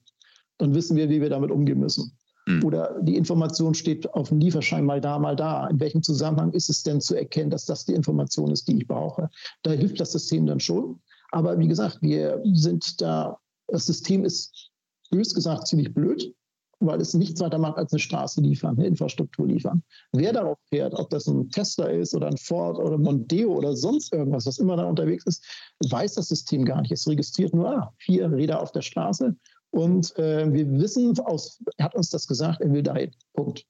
[0.58, 2.12] Dann wissen wir, wie wir damit umgehen müssen.
[2.48, 2.64] Mhm.
[2.64, 5.66] Oder die Information steht auf dem Lieferschein mal da, mal da.
[5.68, 8.86] In welchem Zusammenhang ist es denn zu erkennen, dass das die Information ist, die ich
[8.86, 9.28] brauche?
[9.62, 11.00] Da hilft das System dann schon.
[11.30, 14.70] Aber wie gesagt, wir sind da, das System ist
[15.10, 16.34] bös gesagt ziemlich blöd,
[16.80, 19.82] weil es nichts weiter macht, als eine Straße liefern, eine Infrastruktur liefern.
[20.12, 24.12] Wer darauf fährt, ob das ein Tesla ist oder ein Ford oder Mondeo oder sonst
[24.12, 25.44] irgendwas, was immer da unterwegs ist,
[25.90, 26.92] weiß das System gar nicht.
[26.92, 29.36] Es registriert nur ah, vier Räder auf der Straße
[29.70, 33.10] und äh, wir wissen, aus, er hat uns das gesagt, er will dahin.
[33.34, 33.64] Punkt.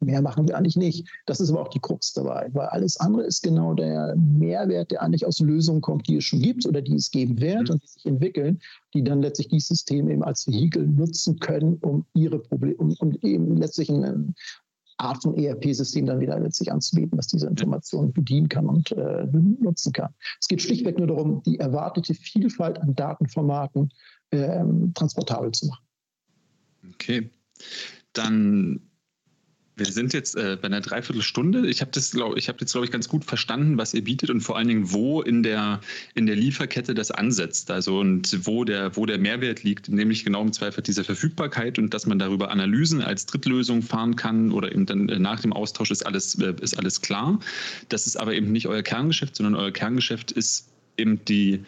[0.00, 1.08] Mehr machen wir eigentlich nicht.
[1.26, 5.02] Das ist aber auch die Krux dabei, weil alles andere ist genau der Mehrwert, der
[5.02, 7.74] eigentlich aus Lösungen kommt, die es schon gibt oder die es geben wird mhm.
[7.74, 8.60] und die sich entwickeln,
[8.94, 13.12] die dann letztlich dieses System eben als Vehikel nutzen können, um ihre Probleme, um, um
[13.22, 14.34] eben letztlich ein
[14.98, 19.92] Art von ERP-System dann wieder letztlich anzubieten, was diese Informationen bedienen kann und äh, nutzen
[19.92, 20.14] kann.
[20.40, 23.90] Es geht schlichtweg nur darum, die erwartete Vielfalt an Datenformaten
[24.32, 25.84] ähm, transportabel zu machen.
[26.94, 27.30] Okay.
[28.12, 28.80] Dann
[29.74, 31.66] wir sind jetzt äh, bei einer Dreiviertelstunde.
[31.68, 34.28] Ich habe das, glaube ich, habe jetzt glaube ich ganz gut verstanden, was ihr bietet
[34.28, 35.80] und vor allen Dingen, wo in der
[36.14, 40.42] in der Lieferkette das ansetzt, also und wo der wo der Mehrwert liegt, nämlich genau
[40.42, 44.84] im Zweifel dieser Verfügbarkeit und dass man darüber Analysen als Drittlösung fahren kann oder eben
[44.84, 47.40] dann äh, nach dem Austausch ist alles äh, ist alles klar.
[47.88, 50.68] Das ist aber eben nicht euer Kerngeschäft, sondern euer Kerngeschäft ist
[50.98, 51.64] eben die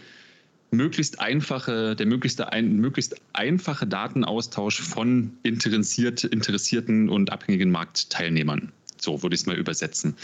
[0.77, 8.73] möglichst einfache, der möglichst, ein, möglichst einfache Datenaustausch von interessiert, interessierten und abhängigen Marktteilnehmern.
[9.01, 10.17] So würde ich es mal übersetzen.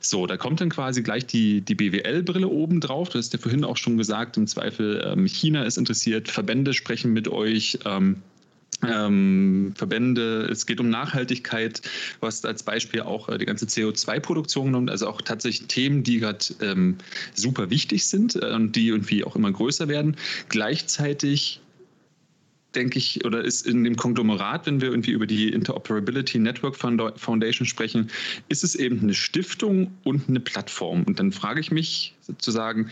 [0.00, 3.10] So, da kommt dann quasi gleich die, die BWL-Brille oben drauf.
[3.10, 7.12] Du hast ja vorhin auch schon gesagt, im Zweifel ähm, China ist interessiert, Verbände sprechen
[7.12, 7.78] mit euch.
[7.84, 8.22] Ähm,
[8.86, 11.82] ähm, Verbände, es geht um Nachhaltigkeit,
[12.20, 16.44] was als Beispiel auch äh, die ganze CO2-Produktion genommen, also auch tatsächlich Themen, die gerade
[16.60, 16.96] ähm,
[17.34, 20.16] super wichtig sind äh, und die irgendwie auch immer größer werden.
[20.48, 21.60] Gleichzeitig
[22.74, 27.66] denke ich, oder ist in dem Konglomerat, wenn wir irgendwie über die Interoperability Network Foundation
[27.66, 28.10] sprechen,
[28.48, 31.04] ist es eben eine Stiftung und eine Plattform.
[31.04, 32.90] Und dann frage ich mich sozusagen,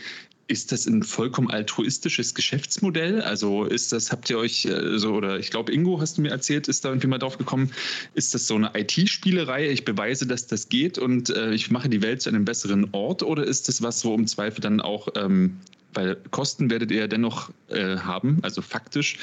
[0.50, 3.22] ist das ein vollkommen altruistisches Geschäftsmodell?
[3.22, 6.30] Also ist das, habt ihr euch äh, so, oder ich glaube, Ingo, hast du mir
[6.30, 7.70] erzählt, ist da irgendwie mal drauf gekommen,
[8.14, 9.70] ist das so eine IT-Spielerei?
[9.70, 13.22] Ich beweise, dass das geht und äh, ich mache die Welt zu einem besseren Ort
[13.22, 15.56] oder ist das was, wo im Zweifel dann auch, ähm,
[15.94, 19.18] weil Kosten werdet ihr ja dennoch äh, haben, also faktisch,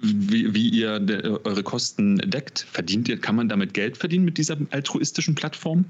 [0.00, 2.66] wie, wie ihr eure Kosten deckt?
[2.72, 5.84] Verdient ihr, kann man damit Geld verdienen mit dieser altruistischen Plattform?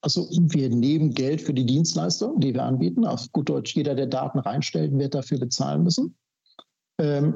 [0.00, 3.04] Also wir nehmen Geld für die Dienstleistung, die wir anbieten.
[3.04, 6.14] Auf gut Deutsch, jeder, der Daten reinstellt, wird dafür bezahlen müssen.
[7.00, 7.34] Ähm,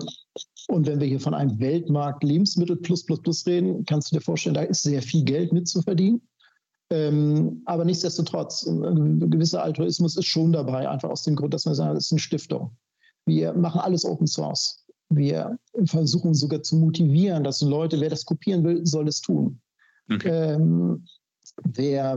[0.68, 4.22] und wenn wir hier von einem Weltmarkt Lebensmittel plus plus plus reden, kannst du dir
[4.22, 6.22] vorstellen, da ist sehr viel Geld mitzuverdienen.
[6.90, 11.74] Ähm, aber nichtsdestotrotz, ein gewisser Altruismus ist schon dabei, einfach aus dem Grund, dass wir
[11.74, 12.76] sagen, es ist eine Stiftung.
[13.24, 14.84] Wir machen alles Open Source.
[15.08, 19.60] Wir versuchen sogar zu motivieren, dass Leute, wer das kopieren will, soll es tun.
[20.10, 20.28] Okay.
[20.28, 21.06] Ähm,
[21.64, 22.16] Wer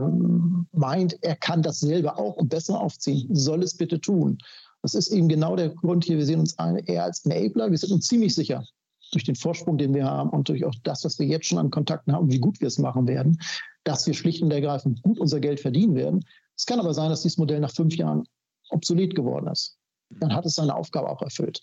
[0.72, 4.38] meint, er kann das selber auch und besser aufziehen, soll es bitte tun.
[4.82, 6.16] Das ist eben genau der Grund hier.
[6.16, 7.70] Wir sehen uns eher als Enabler.
[7.70, 8.64] Wir sind uns ziemlich sicher,
[9.12, 11.70] durch den Vorsprung, den wir haben und durch auch das, was wir jetzt schon an
[11.70, 13.40] Kontakten haben, wie gut wir es machen werden,
[13.84, 16.24] dass wir schlicht und ergreifend gut unser Geld verdienen werden.
[16.56, 18.24] Es kann aber sein, dass dieses Modell nach fünf Jahren
[18.70, 19.78] obsolet geworden ist.
[20.10, 21.62] Dann hat es seine Aufgabe auch erfüllt.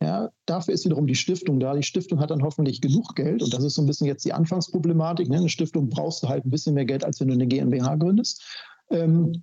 [0.00, 1.74] Ja, dafür ist wiederum die Stiftung da.
[1.74, 4.32] Die Stiftung hat dann hoffentlich genug Geld und das ist so ein bisschen jetzt die
[4.32, 5.28] Anfangsproblematik.
[5.28, 5.38] Ne?
[5.38, 8.44] Eine Stiftung brauchst du halt ein bisschen mehr Geld, als wenn du eine GmbH gründest,
[8.90, 9.42] ähm,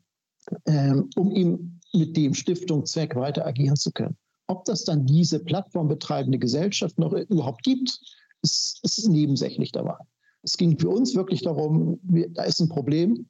[0.66, 4.16] ähm, um ihm mit dem Stiftungszweck weiter agieren zu können.
[4.48, 8.00] Ob das dann diese plattformbetreibende Gesellschaft noch überhaupt gibt,
[8.42, 9.98] ist, ist nebensächlich dabei.
[10.44, 13.28] Es ging für uns wirklich darum, wir, da ist ein Problem,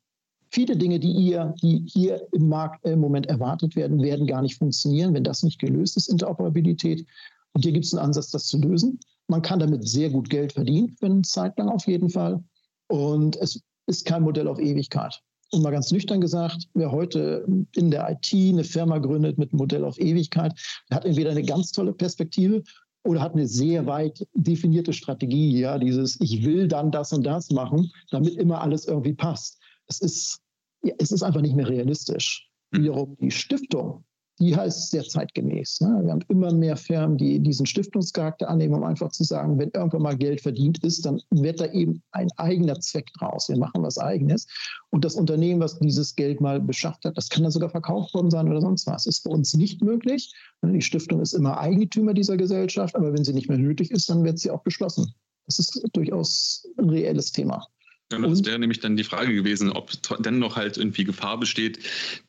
[0.55, 4.57] Viele Dinge, die, ihr, die hier im Markt im Moment erwartet werden, werden gar nicht
[4.57, 7.05] funktionieren, wenn das nicht gelöst ist, Interoperabilität.
[7.51, 8.97] Und hier gibt es einen Ansatz, das zu lösen.
[9.27, 12.41] Man kann damit sehr gut Geld verdienen, für eine Zeit lang auf jeden Fall.
[12.87, 15.19] Und es ist kein Modell auf Ewigkeit.
[15.51, 17.45] Und mal ganz nüchtern gesagt, wer heute
[17.75, 20.53] in der IT eine Firma gründet mit einem Modell auf Ewigkeit,
[20.89, 22.63] der hat entweder eine ganz tolle Perspektive
[23.03, 27.51] oder hat eine sehr weit definierte Strategie, ja, dieses ich will dann das und das
[27.51, 30.39] machen, damit immer alles irgendwie passt es ist,
[30.85, 32.49] ja, es ist einfach nicht mehr realistisch.
[32.73, 32.83] Hm.
[32.83, 34.03] Wiederum die Stiftung,
[34.39, 35.79] die heißt sehr zeitgemäß.
[35.81, 36.01] Ne?
[36.03, 40.01] Wir haben immer mehr Firmen, die diesen Stiftungscharakter annehmen, um einfach zu sagen, wenn irgendwann
[40.01, 43.47] mal Geld verdient ist, dann wird da eben ein eigener Zweck draus.
[43.47, 44.45] Wir machen was Eigenes.
[44.89, 48.29] Und das Unternehmen, was dieses Geld mal beschafft hat, das kann dann sogar verkauft worden
[48.29, 49.05] sein oder sonst was.
[49.05, 50.33] Das ist bei uns nicht möglich.
[50.63, 54.23] Die Stiftung ist immer Eigentümer dieser Gesellschaft, aber wenn sie nicht mehr nötig ist, dann
[54.23, 55.13] wird sie auch geschlossen.
[55.45, 57.65] Das ist durchaus ein reelles Thema.
[58.11, 61.79] Ja, das wäre nämlich dann die Frage gewesen, ob dennoch halt irgendwie Gefahr besteht,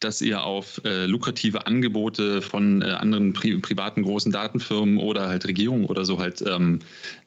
[0.00, 5.46] dass ihr auf äh, lukrative Angebote von äh, anderen pri privaten großen Datenfirmen oder halt
[5.46, 6.78] Regierungen oder so halt, ähm,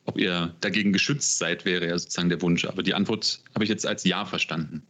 [0.05, 2.65] ob ihr dagegen geschützt seid, wäre ja sozusagen der Wunsch.
[2.65, 4.81] Aber die Antwort habe ich jetzt als Ja verstanden.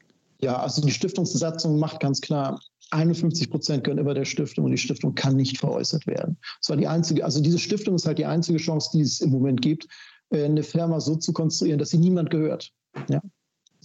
[0.42, 4.78] Ja, also die Stiftungssatzung macht ganz klar, 51 Prozent gehören immer der Stiftung und die
[4.78, 6.38] Stiftung kann nicht veräußert werden.
[6.62, 9.32] Das war die einzige, also diese Stiftung ist halt die einzige Chance, die es im
[9.32, 9.88] Moment gibt,
[10.30, 12.72] äh, eine Firma so zu konstruieren, dass sie niemand gehört.
[13.10, 13.22] Ja,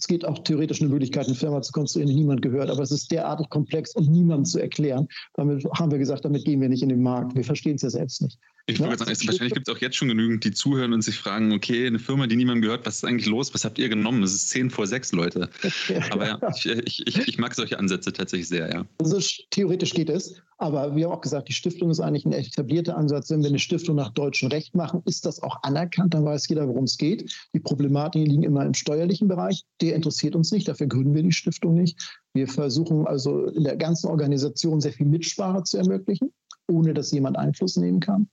[0.05, 2.91] es geht auch theoretisch eine Möglichkeit, eine Firma zu konstruieren, die niemand gehört, aber es
[2.91, 5.07] ist derartig komplex und niemandem zu erklären.
[5.33, 7.35] Damit haben wir gesagt, damit gehen wir nicht in den Markt.
[7.35, 8.37] Wir verstehen es ja selbst nicht.
[8.67, 11.53] Ich würde sagen, wahrscheinlich gibt es auch jetzt schon genügend, die zuhören und sich fragen,
[11.53, 13.53] okay, eine Firma, die niemandem gehört, was ist eigentlich los?
[13.53, 14.23] Was habt ihr genommen?
[14.23, 15.49] Es ist 10 vor 6, Leute.
[16.09, 18.85] Aber ja, ich, ich, ich, ich, mag solche Ansätze tatsächlich sehr, ja.
[18.97, 19.19] Also
[19.51, 23.29] theoretisch geht es, aber wir haben auch gesagt, die Stiftung ist eigentlich ein etablierter Ansatz.
[23.29, 26.67] Wenn wir eine Stiftung nach deutschem Recht machen, ist das auch anerkannt, dann weiß jeder,
[26.67, 27.31] worum es geht.
[27.53, 29.63] Die Problematiken liegen immer im steuerlichen Bereich.
[29.81, 31.99] Der interessiert uns nicht, dafür gründen wir die Stiftung nicht.
[32.33, 36.33] Wir versuchen also in der ganzen Organisation sehr viel Mitsprache zu ermöglichen,
[36.67, 38.27] ohne dass jemand Einfluss nehmen kann.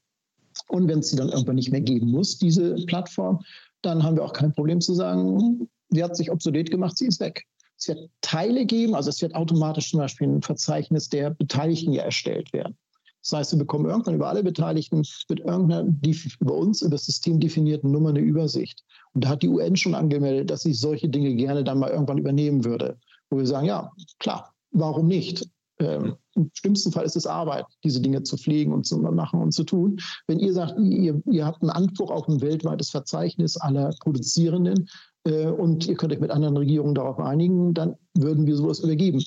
[0.68, 3.40] Und wenn es sie dann irgendwann nicht mehr geben muss, diese Plattform,
[3.82, 7.20] dann haben wir auch kein Problem zu sagen, sie hat sich obsolet gemacht, sie ist
[7.20, 7.44] weg.
[7.78, 12.04] Es wird Teile geben, also es wird automatisch zum Beispiel ein Verzeichnis der Beteiligten ja
[12.04, 12.76] erstellt werden.
[13.22, 15.92] Das heißt, wir bekommen irgendwann über alle Beteiligten mit irgendeiner
[16.40, 18.84] über uns, über das System definierten Nummer eine Übersicht.
[19.14, 22.18] Und da hat die UN schon angemeldet, dass sie solche Dinge gerne dann mal irgendwann
[22.18, 22.98] übernehmen würde.
[23.30, 25.48] Wo wir sagen, ja, klar, warum nicht?
[25.82, 29.52] Ähm, Im schlimmsten Fall ist es Arbeit, diese Dinge zu pflegen und zu machen und
[29.52, 29.98] zu tun.
[30.28, 34.88] Wenn ihr sagt, ihr, ihr habt einen Anspruch auf ein weltweites Verzeichnis aller Produzierenden
[35.24, 39.22] äh, und ihr könnt euch mit anderen Regierungen darauf einigen, dann würden wir sowas übergeben.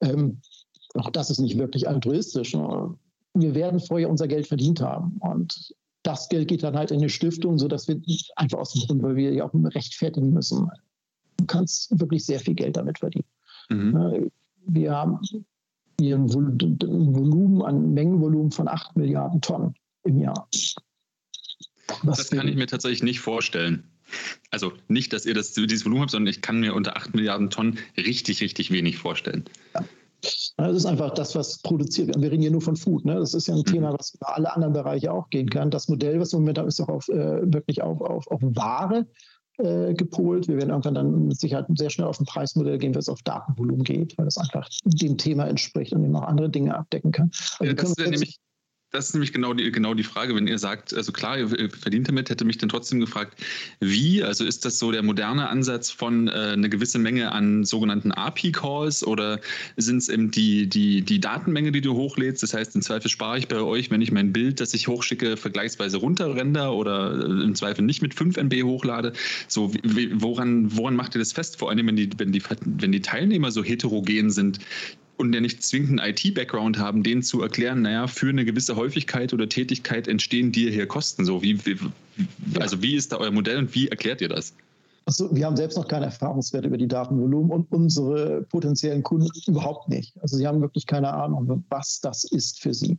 [0.00, 0.40] Ähm,
[0.94, 2.54] auch das ist nicht wirklich altruistisch.
[2.54, 2.94] Ne?
[3.34, 5.18] Wir werden vorher unser Geld verdient haben.
[5.20, 8.00] Und das Geld geht dann halt in eine Stiftung, sodass wir
[8.36, 10.68] einfach aus dem Grund, weil wir ja auch rechtfertigen müssen.
[11.36, 13.26] Du kannst wirklich sehr viel Geld damit verdienen.
[13.68, 13.92] Mhm.
[13.92, 14.30] Ne?
[14.66, 15.20] Wir haben
[16.00, 19.74] ein Volumen, ein Mengenvolumen von 8 Milliarden Tonnen
[20.04, 20.48] im Jahr.
[22.02, 23.84] Was das kann ich mir tatsächlich nicht vorstellen.
[24.50, 27.50] Also nicht, dass ihr das, dieses Volumen habt, sondern ich kann mir unter 8 Milliarden
[27.50, 29.44] Tonnen richtig, richtig wenig vorstellen.
[29.74, 29.84] Ja.
[30.56, 32.20] Das ist einfach das, was produziert wird.
[32.20, 33.04] Wir reden hier nur von Food.
[33.04, 33.14] Ne?
[33.14, 33.66] Das ist ja ein mhm.
[33.66, 35.70] Thema, was über alle anderen Bereiche auch gehen kann.
[35.70, 38.40] Das Modell, was wir im Moment haben, ist auch auf, äh, wirklich auf, auf, auf
[38.42, 39.06] Ware
[39.58, 40.48] äh, gepolt.
[40.48, 43.22] Wir werden irgendwann dann mit Sicherheit sehr schnell auf ein Preismodell gehen, wenn es auf
[43.22, 47.30] Datenvolumen geht, weil das einfach dem Thema entspricht und eben auch andere Dinge abdecken kann.
[47.58, 48.38] Also ja, das ist ja nämlich
[48.90, 52.08] das ist nämlich genau die, genau die Frage, wenn ihr sagt, also klar, ihr verdient
[52.08, 53.38] damit, hätte mich dann trotzdem gefragt,
[53.80, 58.12] wie, also ist das so der moderne Ansatz von äh, eine gewisse Menge an sogenannten
[58.12, 59.40] API-Calls oder
[59.76, 62.42] sind es eben die, die, die Datenmenge, die du hochlädst?
[62.42, 65.36] Das heißt, im Zweifel spare ich bei euch, wenn ich mein Bild, das ich hochschicke,
[65.36, 69.12] vergleichsweise runterrender oder äh, im Zweifel nicht mit 5 MB hochlade.
[69.48, 69.70] So,
[70.14, 71.58] woran, woran macht ihr das fest?
[71.58, 74.60] Vor allem, wenn die, wenn die, wenn die Teilnehmer so heterogen sind,
[75.18, 79.32] und der nicht zwingend einen IT-Background haben, denen zu erklären, naja, für eine gewisse Häufigkeit
[79.32, 81.24] oder Tätigkeit entstehen dir hier Kosten.
[81.24, 81.78] So, wie, wie
[82.58, 84.54] also wie ist da euer Modell und wie erklärt ihr das?
[85.06, 89.88] Also wir haben selbst noch keine Erfahrungswerte über die Datenvolumen und unsere potenziellen Kunden überhaupt
[89.88, 90.14] nicht.
[90.20, 92.98] Also sie haben wirklich keine Ahnung, was das ist für sie.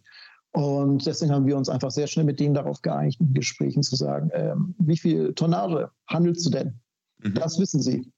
[0.52, 3.96] Und deswegen haben wir uns einfach sehr schnell mit denen darauf geeinigt, in Gesprächen zu
[3.96, 6.74] sagen, ähm, wie viel Tonnage handelst du denn?
[7.20, 7.36] Mhm.
[7.36, 8.12] Das wissen sie.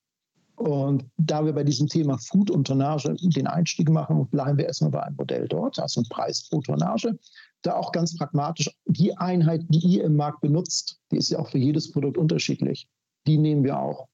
[0.61, 4.91] Und da wir bei diesem Thema Food und Tonnage den Einstieg machen, bleiben wir erstmal
[4.91, 7.17] bei einem Modell dort, also ein Preis pro Tonnage.
[7.63, 11.49] Da auch ganz pragmatisch, die Einheit, die ihr im Markt benutzt, die ist ja auch
[11.49, 12.87] für jedes Produkt unterschiedlich.
[13.25, 14.07] Die nehmen wir auch.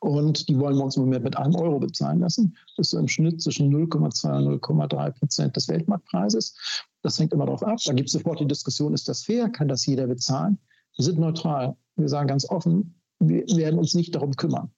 [0.00, 2.54] Und die wollen wir uns im Moment mit einem Euro bezahlen lassen.
[2.76, 6.84] Das ist im Schnitt zwischen 0,2 und 0,3 Prozent des Weltmarktpreises.
[7.00, 7.78] Das hängt immer darauf ab.
[7.86, 9.48] Da gibt es sofort die Diskussion, ist das fair?
[9.48, 10.58] Kann das jeder bezahlen?
[10.98, 11.76] Wir sind neutral.
[11.96, 14.70] Wir sagen ganz offen, wir werden uns nicht darum kümmern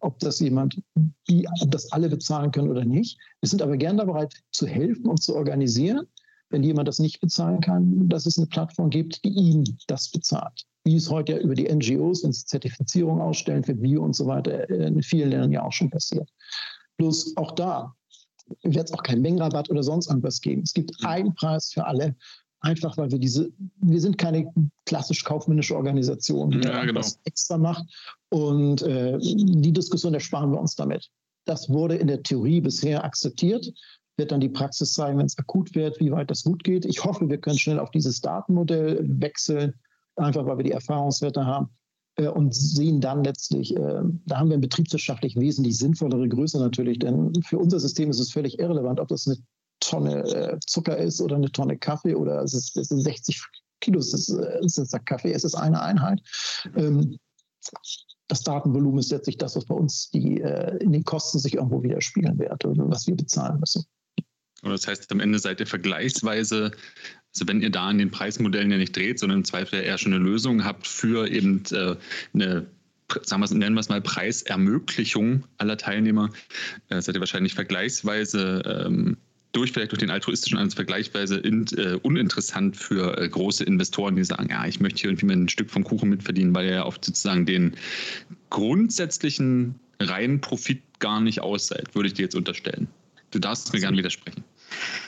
[0.00, 3.18] ob das jemand, ob das alle bezahlen können oder nicht.
[3.40, 6.06] Wir sind aber gerne bereit zu helfen und zu organisieren,
[6.50, 10.64] wenn jemand das nicht bezahlen kann, dass es eine Plattform gibt, die ihm das bezahlt.
[10.84, 14.26] Wie es heute ja über die NGOs, wenn sie Zertifizierung ausstellen für Bio und so
[14.26, 16.28] weiter, in vielen Ländern ja auch schon passiert.
[16.96, 17.94] Bloß auch da
[18.62, 20.62] wird es auch keinen Mengenrabatt oder sonst irgendwas geben.
[20.62, 22.16] Es gibt einen Preis für alle
[22.60, 23.50] Einfach weil wir diese,
[23.80, 24.52] wir sind keine
[24.84, 27.00] klassisch kaufmännische Organisation, die ja, genau.
[27.00, 27.84] das extra macht.
[28.28, 31.08] Und äh, die Diskussion ersparen wir uns damit.
[31.46, 33.72] Das wurde in der Theorie bisher akzeptiert.
[34.18, 36.84] Wird dann die Praxis zeigen, wenn es akut wird, wie weit das gut geht.
[36.84, 39.72] Ich hoffe, wir können schnell auf dieses Datenmodell wechseln,
[40.16, 41.70] einfach weil wir die Erfahrungswerte haben
[42.16, 46.98] äh, und sehen dann letztlich, äh, da haben wir eine betriebswirtschaftlich wesentlich sinnvollere Größe natürlich,
[46.98, 49.38] denn für unser System ist es völlig irrelevant, ob das eine
[49.80, 53.42] Tonne äh, Zucker ist oder eine Tonne Kaffee oder es ist, es ist 60
[53.80, 56.20] Kilo, es ist, es ist Kaffee, es ist eine Einheit.
[56.76, 57.18] Ähm,
[58.28, 61.82] das Datenvolumen ist letztlich das, was bei uns die, äh, in den Kosten sich irgendwo
[61.82, 63.84] widerspiegeln wird, was wir bezahlen müssen.
[64.62, 66.70] das heißt, am Ende seid ihr vergleichsweise,
[67.34, 70.12] also wenn ihr da in den Preismodellen ja nicht dreht, sondern im Zweifel eher schon
[70.12, 71.96] eine Lösung habt für eben äh,
[72.34, 72.66] eine
[73.24, 76.30] sagen wir, nennen wir es mal Preisermöglichung aller Teilnehmer,
[76.90, 79.16] äh, seid ihr wahrscheinlich vergleichsweise ähm,
[79.52, 84.24] durch vielleicht durch den altruistischen Ansatz vergleichsweise in, äh, uninteressant für äh, große Investoren, die
[84.24, 86.86] sagen, ja, ich möchte hier irgendwie mal ein Stück vom Kuchen mitverdienen, weil er ja
[86.86, 87.74] oft sozusagen den
[88.50, 92.88] grundsätzlichen reinen Profit gar nicht ausseid, würde ich dir jetzt unterstellen.
[93.32, 94.44] Du darfst mir gerne widersprechen.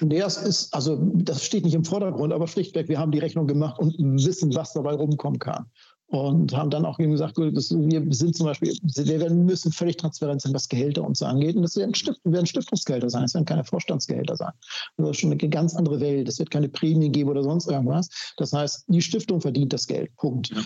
[0.00, 3.46] Nee, das ist, also das steht nicht im Vordergrund, aber schlichtweg, wir haben die Rechnung
[3.46, 5.66] gemacht und wissen, was dabei rumkommen kann
[6.12, 10.52] und haben dann auch gesagt, das, wir sind zum Beispiel, wir müssen völlig transparent sein,
[10.52, 11.56] was Gehälter uns angeht.
[11.56, 14.52] Und das werden, Stift, werden Stiftungsgelder sein, es werden keine Vorstandsgehälter sein.
[14.98, 16.28] Das ist schon eine ganz andere Welt.
[16.28, 18.10] Es wird keine Prämien geben oder sonst irgendwas.
[18.36, 20.14] Das heißt, die Stiftung verdient das Geld.
[20.16, 20.50] Punkt.
[20.50, 20.62] Ja.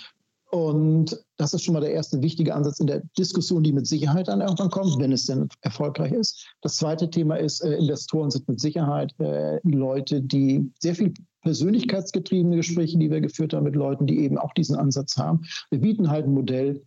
[0.51, 4.26] Und das ist schon mal der erste wichtige Ansatz in der Diskussion, die mit Sicherheit
[4.26, 6.44] dann irgendwann kommt, wenn es denn erfolgreich ist.
[6.62, 11.14] Das zweite Thema ist, äh, Investoren sind mit Sicherheit äh, Leute, die sehr viel
[11.47, 15.42] persönlichkeitsgetriebene Gespräche, die wir geführt haben mit Leuten, die eben auch diesen Ansatz haben.
[15.70, 16.82] Wir bieten halt ein Modell,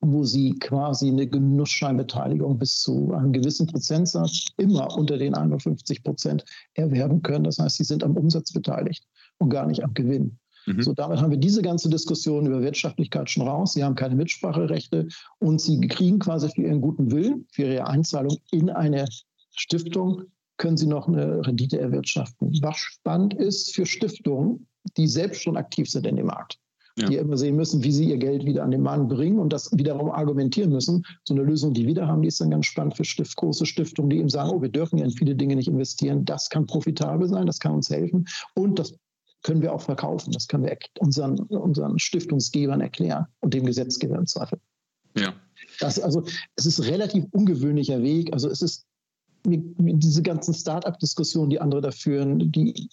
[0.00, 6.44] wo sie quasi eine Genussscheinbeteiligung bis zu einem gewissen Prozentsatz immer unter den 51 Prozent
[6.74, 7.44] erwerben können.
[7.44, 9.06] Das heißt, sie sind am Umsatz beteiligt
[9.38, 10.36] und gar nicht am Gewinn.
[10.66, 10.82] Mhm.
[10.82, 13.74] So, damit haben wir diese ganze Diskussion über Wirtschaftlichkeit schon raus.
[13.74, 15.06] Sie haben keine Mitspracherechte
[15.38, 19.04] und sie kriegen quasi für ihren guten Willen, für ihre Einzahlung in eine
[19.54, 20.24] Stiftung
[20.62, 22.56] können Sie noch eine Rendite erwirtschaften.
[22.62, 26.60] Was spannend ist für Stiftungen, die selbst schon aktiv sind in dem Markt.
[26.96, 27.08] Ja.
[27.08, 29.72] Die immer sehen müssen, wie sie ihr Geld wieder an den Markt bringen und das
[29.72, 31.04] wiederum argumentieren müssen.
[31.24, 34.10] So eine Lösung, die wir haben, die ist dann ganz spannend für Stift, große Stiftungen,
[34.10, 36.24] die eben sagen, oh, wir dürfen ja in viele Dinge nicht investieren.
[36.24, 38.94] Das kann profitabel sein, das kann uns helfen und das
[39.42, 40.32] können wir auch verkaufen.
[40.32, 44.60] Das können wir unseren, unseren Stiftungsgebern erklären und dem Gesetzgeber im Zweifel.
[45.16, 45.34] Ja.
[45.80, 46.22] Das, also,
[46.54, 48.32] es ist ein relativ ungewöhnlicher Weg.
[48.32, 48.86] Also es ist
[49.44, 52.88] diese ganzen Start-up-Diskussionen, die andere da führen, die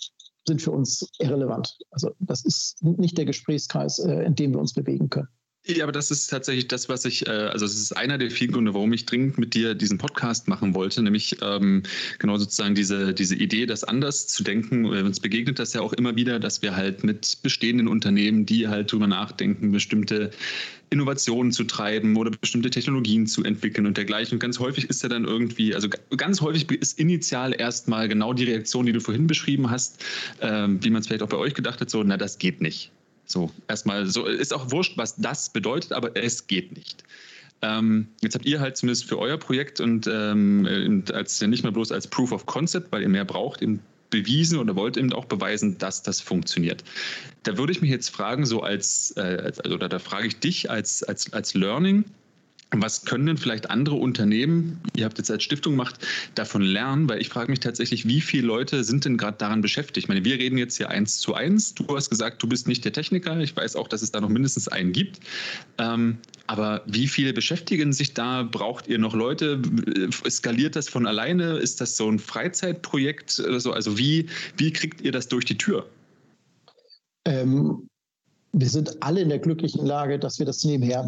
[0.48, 1.78] sind für uns irrelevant.
[1.92, 5.28] Also das ist nicht der Gesprächskreis, äh, in dem wir uns bewegen können.
[5.70, 8.54] Ja, aber das ist tatsächlich das, was ich, äh, also es ist einer der vielen
[8.54, 11.84] Gründe, warum ich dringend mit dir diesen Podcast machen wollte, nämlich ähm,
[12.18, 14.88] genau sozusagen diese, diese Idee, das anders zu denken.
[14.88, 18.92] Uns begegnet das ja auch immer wieder, dass wir halt mit bestehenden Unternehmen, die halt
[18.92, 20.32] drüber nachdenken, bestimmte
[20.90, 24.38] Innovationen zu treiben oder bestimmte Technologien zu entwickeln und dergleichen.
[24.38, 28.46] Und ganz häufig ist ja dann irgendwie, also ganz häufig ist initial erstmal genau die
[28.46, 30.04] Reaktion, die du vorhin beschrieben hast,
[30.42, 32.92] ähm, wie man es vielleicht auch bei euch gedacht hat, so, na, das geht nicht.
[33.32, 37.04] So, erstmal, so ist auch wurscht, was das bedeutet, aber es geht nicht.
[37.62, 41.92] Ähm, jetzt habt ihr halt zumindest für euer Projekt und ähm, als nicht mehr bloß
[41.92, 45.78] als Proof of Concept, weil ihr mehr braucht, eben bewiesen oder wollt eben auch beweisen,
[45.78, 46.84] dass das funktioniert.
[47.44, 50.72] Da würde ich mich jetzt fragen, so als, äh, also da, da frage ich dich
[50.72, 52.06] als, als, als Learning,
[52.72, 55.96] was können denn vielleicht andere Unternehmen, ihr habt jetzt als Stiftung gemacht,
[56.36, 57.10] davon lernen?
[57.10, 59.98] Weil ich frage mich tatsächlich, wie viele Leute sind denn gerade daran beschäftigt?
[59.98, 61.74] Ich meine, wir reden jetzt hier eins zu eins.
[61.74, 63.40] Du hast gesagt, du bist nicht der Techniker.
[63.40, 65.20] Ich weiß auch, dass es da noch mindestens einen gibt.
[65.80, 68.44] Ähm, aber wie viele beschäftigen sich da?
[68.44, 69.60] Braucht ihr noch Leute?
[70.30, 71.58] Skaliert das von alleine?
[71.58, 73.72] Ist das so ein Freizeitprojekt oder so?
[73.72, 75.88] Also wie, wie kriegt ihr das durch die Tür?
[77.26, 77.88] Ähm,
[78.52, 81.04] wir sind alle in der glücklichen Lage, dass wir das nebenher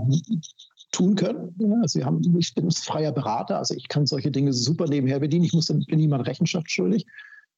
[0.92, 1.56] tun können.
[1.82, 5.46] Also wir haben, ich bin freier Berater, also ich kann solche Dinge super nebenher bedienen.
[5.46, 7.06] Ich muss bin niemand Rechenschaft schuldig.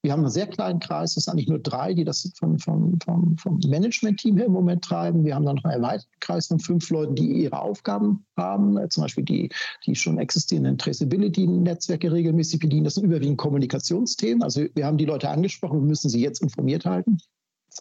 [0.06, 3.00] Wir haben einen sehr kleinen Kreis, es sind eigentlich nur drei, die das vom, vom,
[3.00, 5.24] vom, vom Management-Team her im Moment treiben.
[5.24, 8.90] Wir haben dann noch einen erweiterten Kreis von fünf Leuten, die ihre Aufgaben haben, äh,
[8.90, 9.50] zum Beispiel die,
[9.86, 12.84] die schon existierenden Traceability-Netzwerke regelmäßig bedienen.
[12.84, 14.44] Das sind überwiegend Kommunikationsthemen.
[14.44, 17.18] Also wir haben die Leute angesprochen, wir müssen sie jetzt informiert halten.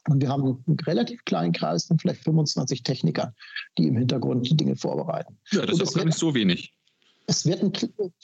[0.09, 3.33] Und wir haben einen relativ kleinen Kreis von vielleicht 25 Technikern,
[3.79, 5.39] die im Hintergrund die Dinge vorbereiten.
[5.51, 6.73] Ja, das ist auch gar nicht so wenig.
[7.27, 7.73] Es wird ein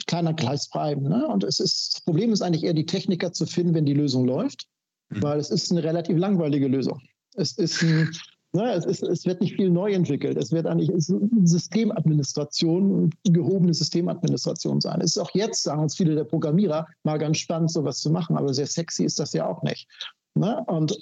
[0.06, 1.08] kleiner Kreis bleiben.
[1.08, 1.26] Ne?
[1.26, 4.26] Und es ist, das Problem ist eigentlich eher, die Techniker zu finden, wenn die Lösung
[4.26, 4.66] läuft,
[5.10, 5.22] mhm.
[5.22, 7.00] weil es ist eine relativ langweilige Lösung.
[7.34, 8.10] Es ist ein,
[8.52, 10.38] Ne, es, ist, es, wird nicht viel neu entwickelt.
[10.38, 11.12] Es wird eigentlich es
[11.44, 15.02] Systemadministration, gehobene Systemadministration sein.
[15.02, 18.38] Es ist auch jetzt, sagen uns viele der Programmierer, mal ganz spannend, sowas zu machen,
[18.38, 19.86] aber sehr sexy ist das ja auch nicht.
[20.34, 20.64] Ne?
[20.66, 20.98] Und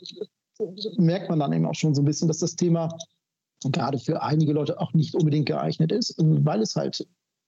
[0.97, 2.89] merkt man dann eben auch schon so ein bisschen, dass das Thema
[3.65, 7.07] gerade für einige Leute auch nicht unbedingt geeignet ist, weil es halt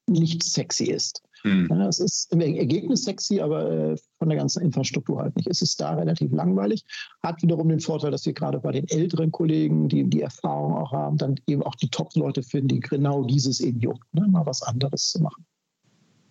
[0.09, 1.23] nicht sexy ist.
[1.43, 1.69] Hm.
[1.71, 5.49] Ja, es ist im Ergebnis sexy, aber äh, von der ganzen Infrastruktur halt nicht.
[5.49, 6.85] Es ist da relativ langweilig.
[7.23, 10.93] Hat wiederum den Vorteil, dass wir gerade bei den älteren Kollegen, die die Erfahrung auch
[10.93, 14.27] haben, dann eben auch die Top-Leute finden, die genau dieses eben juckt, ne?
[14.29, 15.47] mal was anderes zu machen.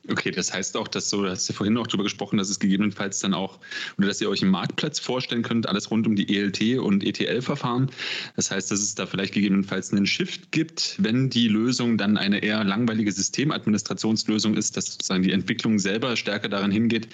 [0.09, 3.19] Okay, das heißt auch, dass so, hast du vorhin auch darüber gesprochen, dass es gegebenenfalls
[3.19, 3.59] dann auch,
[3.97, 7.89] oder dass ihr euch einen Marktplatz vorstellen könnt, alles rund um die ELT und ETL-Verfahren.
[8.35, 12.39] Das heißt, dass es da vielleicht gegebenenfalls einen Shift gibt, wenn die Lösung dann eine
[12.41, 17.09] eher langweilige Systemadministrationslösung ist, dass sozusagen die Entwicklung selber stärker daran hingeht,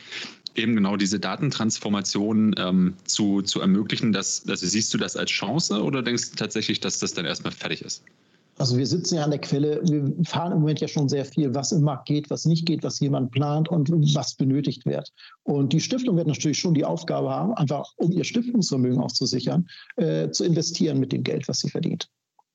[0.55, 4.11] eben genau diese Datentransformation ähm, zu, zu ermöglichen.
[4.13, 7.53] Dass, also siehst du das als Chance oder denkst du tatsächlich, dass das dann erstmal
[7.53, 8.03] fertig ist?
[8.57, 11.55] Also wir sitzen ja an der Quelle, wir fahren im Moment ja schon sehr viel,
[11.55, 15.11] was im Markt geht, was nicht geht, was jemand plant und was benötigt wird.
[15.43, 19.25] Und die Stiftung wird natürlich schon die Aufgabe haben, einfach um ihr Stiftungsvermögen auch zu
[19.25, 22.09] sichern, äh, zu investieren mit dem Geld, was sie verdient.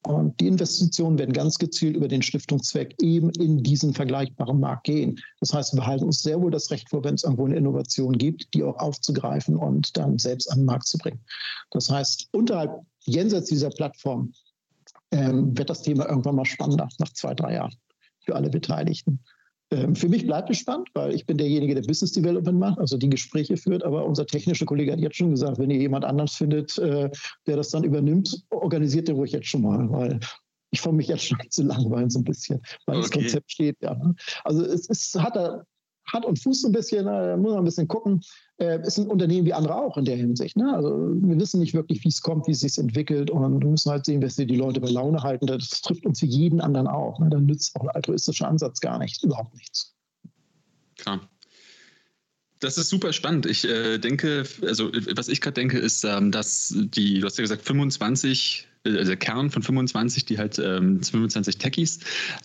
[0.06, 5.18] Und die Investitionen werden ganz gezielt über den Stiftungszweck eben in diesen vergleichbaren Markt gehen.
[5.40, 8.16] Das heißt, wir behalten uns sehr wohl das Recht vor, wenn es irgendwo eine Innovation
[8.16, 11.20] gibt, die auch aufzugreifen und dann selbst an den Markt zu bringen.
[11.72, 14.32] Das heißt, unterhalb, jenseits dieser Plattform,
[15.12, 17.74] ähm, wird das Thema irgendwann mal spannender nach zwei, drei Jahren
[18.24, 19.20] für alle Beteiligten.
[19.70, 22.96] Ähm, für mich bleibt es spannend, weil ich bin derjenige, der Business Development macht, also
[22.96, 23.84] die Gespräche führt.
[23.84, 27.10] Aber unser technischer Kollege hat jetzt schon gesagt, wenn ihr jemand anders findet, äh,
[27.46, 30.20] der das dann übernimmt, organisiert den ruhig jetzt schon mal, weil
[30.70, 33.02] ich fange mich jetzt schon zu langweilen so ein bisschen, weil okay.
[33.02, 33.98] das Konzept steht ja.
[34.44, 35.64] Also es, es hat da
[36.12, 37.28] hat und Fuß ein bisschen, ne?
[37.28, 38.20] da muss man ein bisschen gucken.
[38.58, 40.56] Äh, ist ein Unternehmen wie andere auch in der Hinsicht.
[40.56, 40.72] Ne?
[40.74, 43.90] Also wir wissen nicht wirklich, wie es kommt, wie es sich entwickelt und wir müssen
[43.90, 45.46] halt sehen, dass wir die Leute bei Laune halten.
[45.46, 47.18] Das trifft uns wie jeden anderen auch.
[47.18, 47.28] Ne?
[47.30, 49.94] Dann nützt auch ein altruistischer Ansatz gar nichts, überhaupt nichts.
[50.96, 51.20] Klar.
[52.60, 53.46] Das ist super spannend.
[53.46, 57.42] Ich äh, denke, also was ich gerade denke, ist, ähm, dass die, du hast ja
[57.42, 62.00] gesagt, 25 also Kern von 25, die halt ähm, 25 Techies,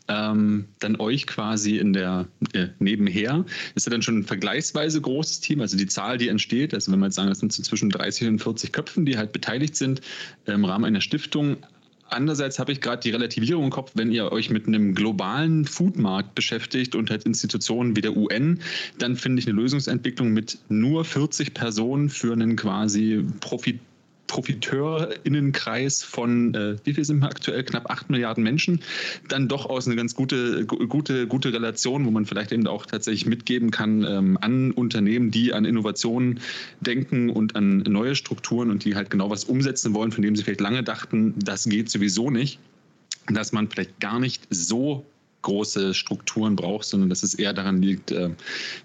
[0.07, 3.45] ähm, dann euch quasi in der äh, nebenher.
[3.75, 6.99] Ist ja dann schon ein vergleichsweise großes Team, also die Zahl, die entsteht, also wenn
[6.99, 10.01] man jetzt sagen, das sind so zwischen 30 und 40 Köpfen, die halt beteiligt sind
[10.45, 11.57] im Rahmen einer Stiftung.
[12.13, 16.35] Andererseits habe ich gerade die Relativierung im Kopf, wenn ihr euch mit einem globalen Foodmarkt
[16.35, 18.59] beschäftigt und halt Institutionen wie der UN,
[18.99, 23.79] dann finde ich eine Lösungsentwicklung mit nur 40 Personen für einen quasi Profit
[24.33, 28.79] Profiteurinnenkreis von, äh, wie viel sind wir aktuell, knapp 8 Milliarden Menschen,
[29.29, 33.27] dann doch aus eine ganz gute, gute, gute Relation, wo man vielleicht eben auch tatsächlich
[33.27, 36.39] mitgeben kann ähm, an Unternehmen, die an Innovationen
[36.81, 40.41] denken und an neue Strukturen und die halt genau was umsetzen wollen, von dem sie
[40.41, 42.57] vielleicht lange dachten, das geht sowieso nicht,
[43.27, 45.05] dass man vielleicht gar nicht so
[45.43, 48.31] große Strukturen braucht, sondern dass es eher daran liegt, äh,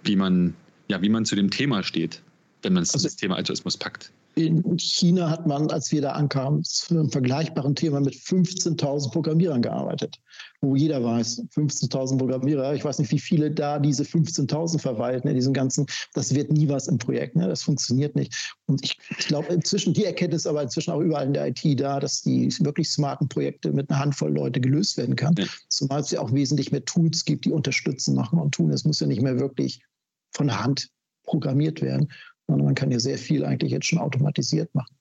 [0.05, 0.53] wie man
[0.89, 2.21] ja, wie man zu dem Thema steht,
[2.63, 4.11] wenn man also, das Thema Altruismus packt.
[4.39, 9.63] In China hat man, als wir da ankamen, zu einem vergleichbaren Thema mit 15.000 Programmierern
[9.63, 10.21] gearbeitet,
[10.61, 15.35] wo jeder weiß, 15.000 Programmierer, ich weiß nicht, wie viele da diese 15.000 verwalten in
[15.35, 17.49] diesem ganzen, das wird nie was im Projekt, ne?
[17.49, 18.55] das funktioniert nicht.
[18.67, 21.99] Und ich, ich glaube, inzwischen, die Erkenntnis aber inzwischen auch überall in der IT da,
[21.99, 25.47] dass die wirklich smarten Projekte mit einer Handvoll Leute gelöst werden kann, ja.
[25.69, 28.71] zumal es ja auch wesentlich mehr Tools gibt, die unterstützen, machen und tun.
[28.71, 29.83] Es muss ja nicht mehr wirklich
[30.31, 30.91] von Hand
[31.25, 32.09] programmiert werden.
[32.49, 34.97] Man kann ja sehr viel eigentlich jetzt schon automatisiert machen.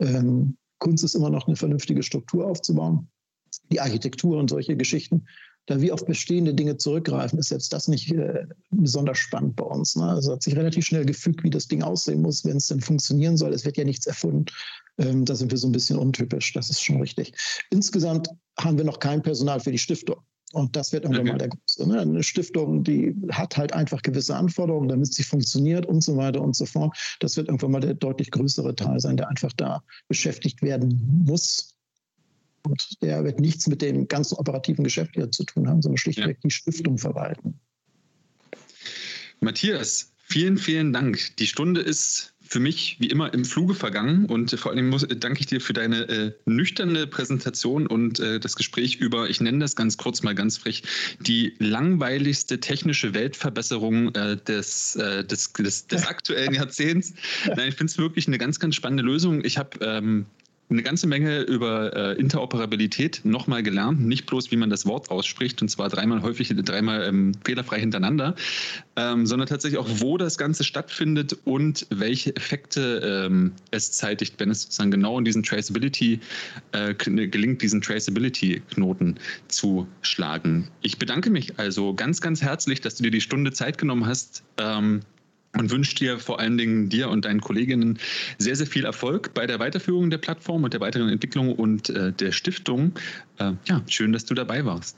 [0.00, 3.08] Ähm, Kunst ist immer noch eine vernünftige Struktur aufzubauen.
[3.70, 5.26] Die Architektur und solche Geschichten.
[5.66, 9.94] Da wir auf bestehende Dinge zurückgreifen, ist jetzt das nicht äh, besonders spannend bei uns.
[9.94, 10.04] Ne?
[10.04, 13.36] Also hat sich relativ schnell gefügt, wie das Ding aussehen muss, wenn es denn funktionieren
[13.36, 13.52] soll.
[13.52, 14.46] Es wird ja nichts erfunden.
[14.98, 16.52] Ähm, da sind wir so ein bisschen untypisch.
[16.54, 17.34] Das ist schon richtig.
[17.70, 20.20] Insgesamt haben wir noch kein Personal für die Stiftung.
[20.52, 21.32] Und das wird irgendwann okay.
[21.32, 21.88] mal der große.
[21.88, 22.00] Ne?
[22.00, 26.56] Eine Stiftung, die hat halt einfach gewisse Anforderungen, damit sie funktioniert und so weiter und
[26.56, 26.96] so fort.
[27.20, 31.76] Das wird irgendwann mal der deutlich größere Teil sein, der einfach da beschäftigt werden muss.
[32.62, 36.36] Und der wird nichts mit dem ganzen operativen Geschäft hier zu tun haben, sondern schlichtweg
[36.36, 36.40] ja.
[36.44, 37.58] die Stiftung verwalten.
[39.40, 41.36] Matthias, vielen, vielen Dank.
[41.38, 45.38] Die Stunde ist für mich wie immer im Fluge vergangen und vor allem muss, danke
[45.38, 49.76] ich dir für deine äh, nüchterne Präsentation und äh, das Gespräch über, ich nenne das
[49.76, 50.82] ganz kurz mal ganz frech,
[51.20, 57.14] die langweiligste technische Weltverbesserung äh, des, äh, des, des, des, aktuellen Jahrzehnts.
[57.46, 59.44] Nein, ich finde es wirklich eine ganz, ganz spannende Lösung.
[59.44, 60.26] Ich habe ähm,
[60.70, 64.00] eine ganze Menge über äh, Interoperabilität nochmal gelernt.
[64.00, 68.34] Nicht bloß, wie man das Wort ausspricht, und zwar dreimal häufig, dreimal ähm, fehlerfrei hintereinander,
[68.96, 74.50] ähm, sondern tatsächlich auch, wo das Ganze stattfindet und welche Effekte ähm, es zeitigt, wenn
[74.50, 76.20] es sozusagen genau in diesen Traceability
[76.72, 79.16] äh, gelingt, diesen Traceability-Knoten
[79.48, 80.68] zu schlagen.
[80.82, 84.44] Ich bedanke mich also ganz, ganz herzlich, dass du dir die Stunde Zeit genommen hast,
[84.58, 85.00] ähm,
[85.56, 87.98] und wünsche dir vor allen Dingen dir und deinen Kolleginnen
[88.38, 92.12] sehr, sehr viel Erfolg bei der Weiterführung der Plattform und der weiteren Entwicklung und äh,
[92.12, 92.92] der Stiftung.
[93.38, 94.96] Äh, ja, schön, dass du dabei warst.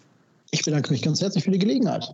[0.50, 2.05] Ich bedanke mich ganz herzlich für die Gelegenheit.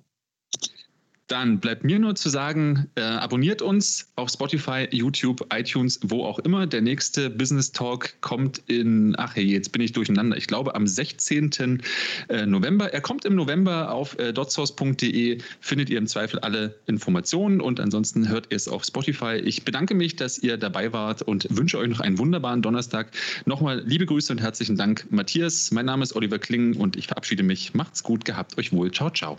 [1.29, 6.39] Dann bleibt mir nur zu sagen, äh, abonniert uns auf Spotify, YouTube, iTunes, wo auch
[6.39, 6.67] immer.
[6.67, 10.39] Der nächste Business Talk kommt in, ach hey, jetzt bin ich durcheinander.
[10.39, 11.83] Ich glaube am 16.
[12.31, 12.95] Äh, November.
[12.95, 15.39] Er kommt im November auf äh, dotsource.de.
[15.61, 19.35] Findet ihr im Zweifel alle Informationen und ansonsten hört ihr es auf Spotify.
[19.45, 23.11] Ich bedanke mich, dass ihr dabei wart und wünsche euch noch einen wunderbaren Donnerstag.
[23.45, 25.71] Nochmal liebe Grüße und herzlichen Dank, Matthias.
[25.73, 27.75] Mein Name ist Oliver Kling und ich verabschiede mich.
[27.75, 28.91] Macht's gut, gehabt euch wohl.
[28.91, 29.37] Ciao, ciao.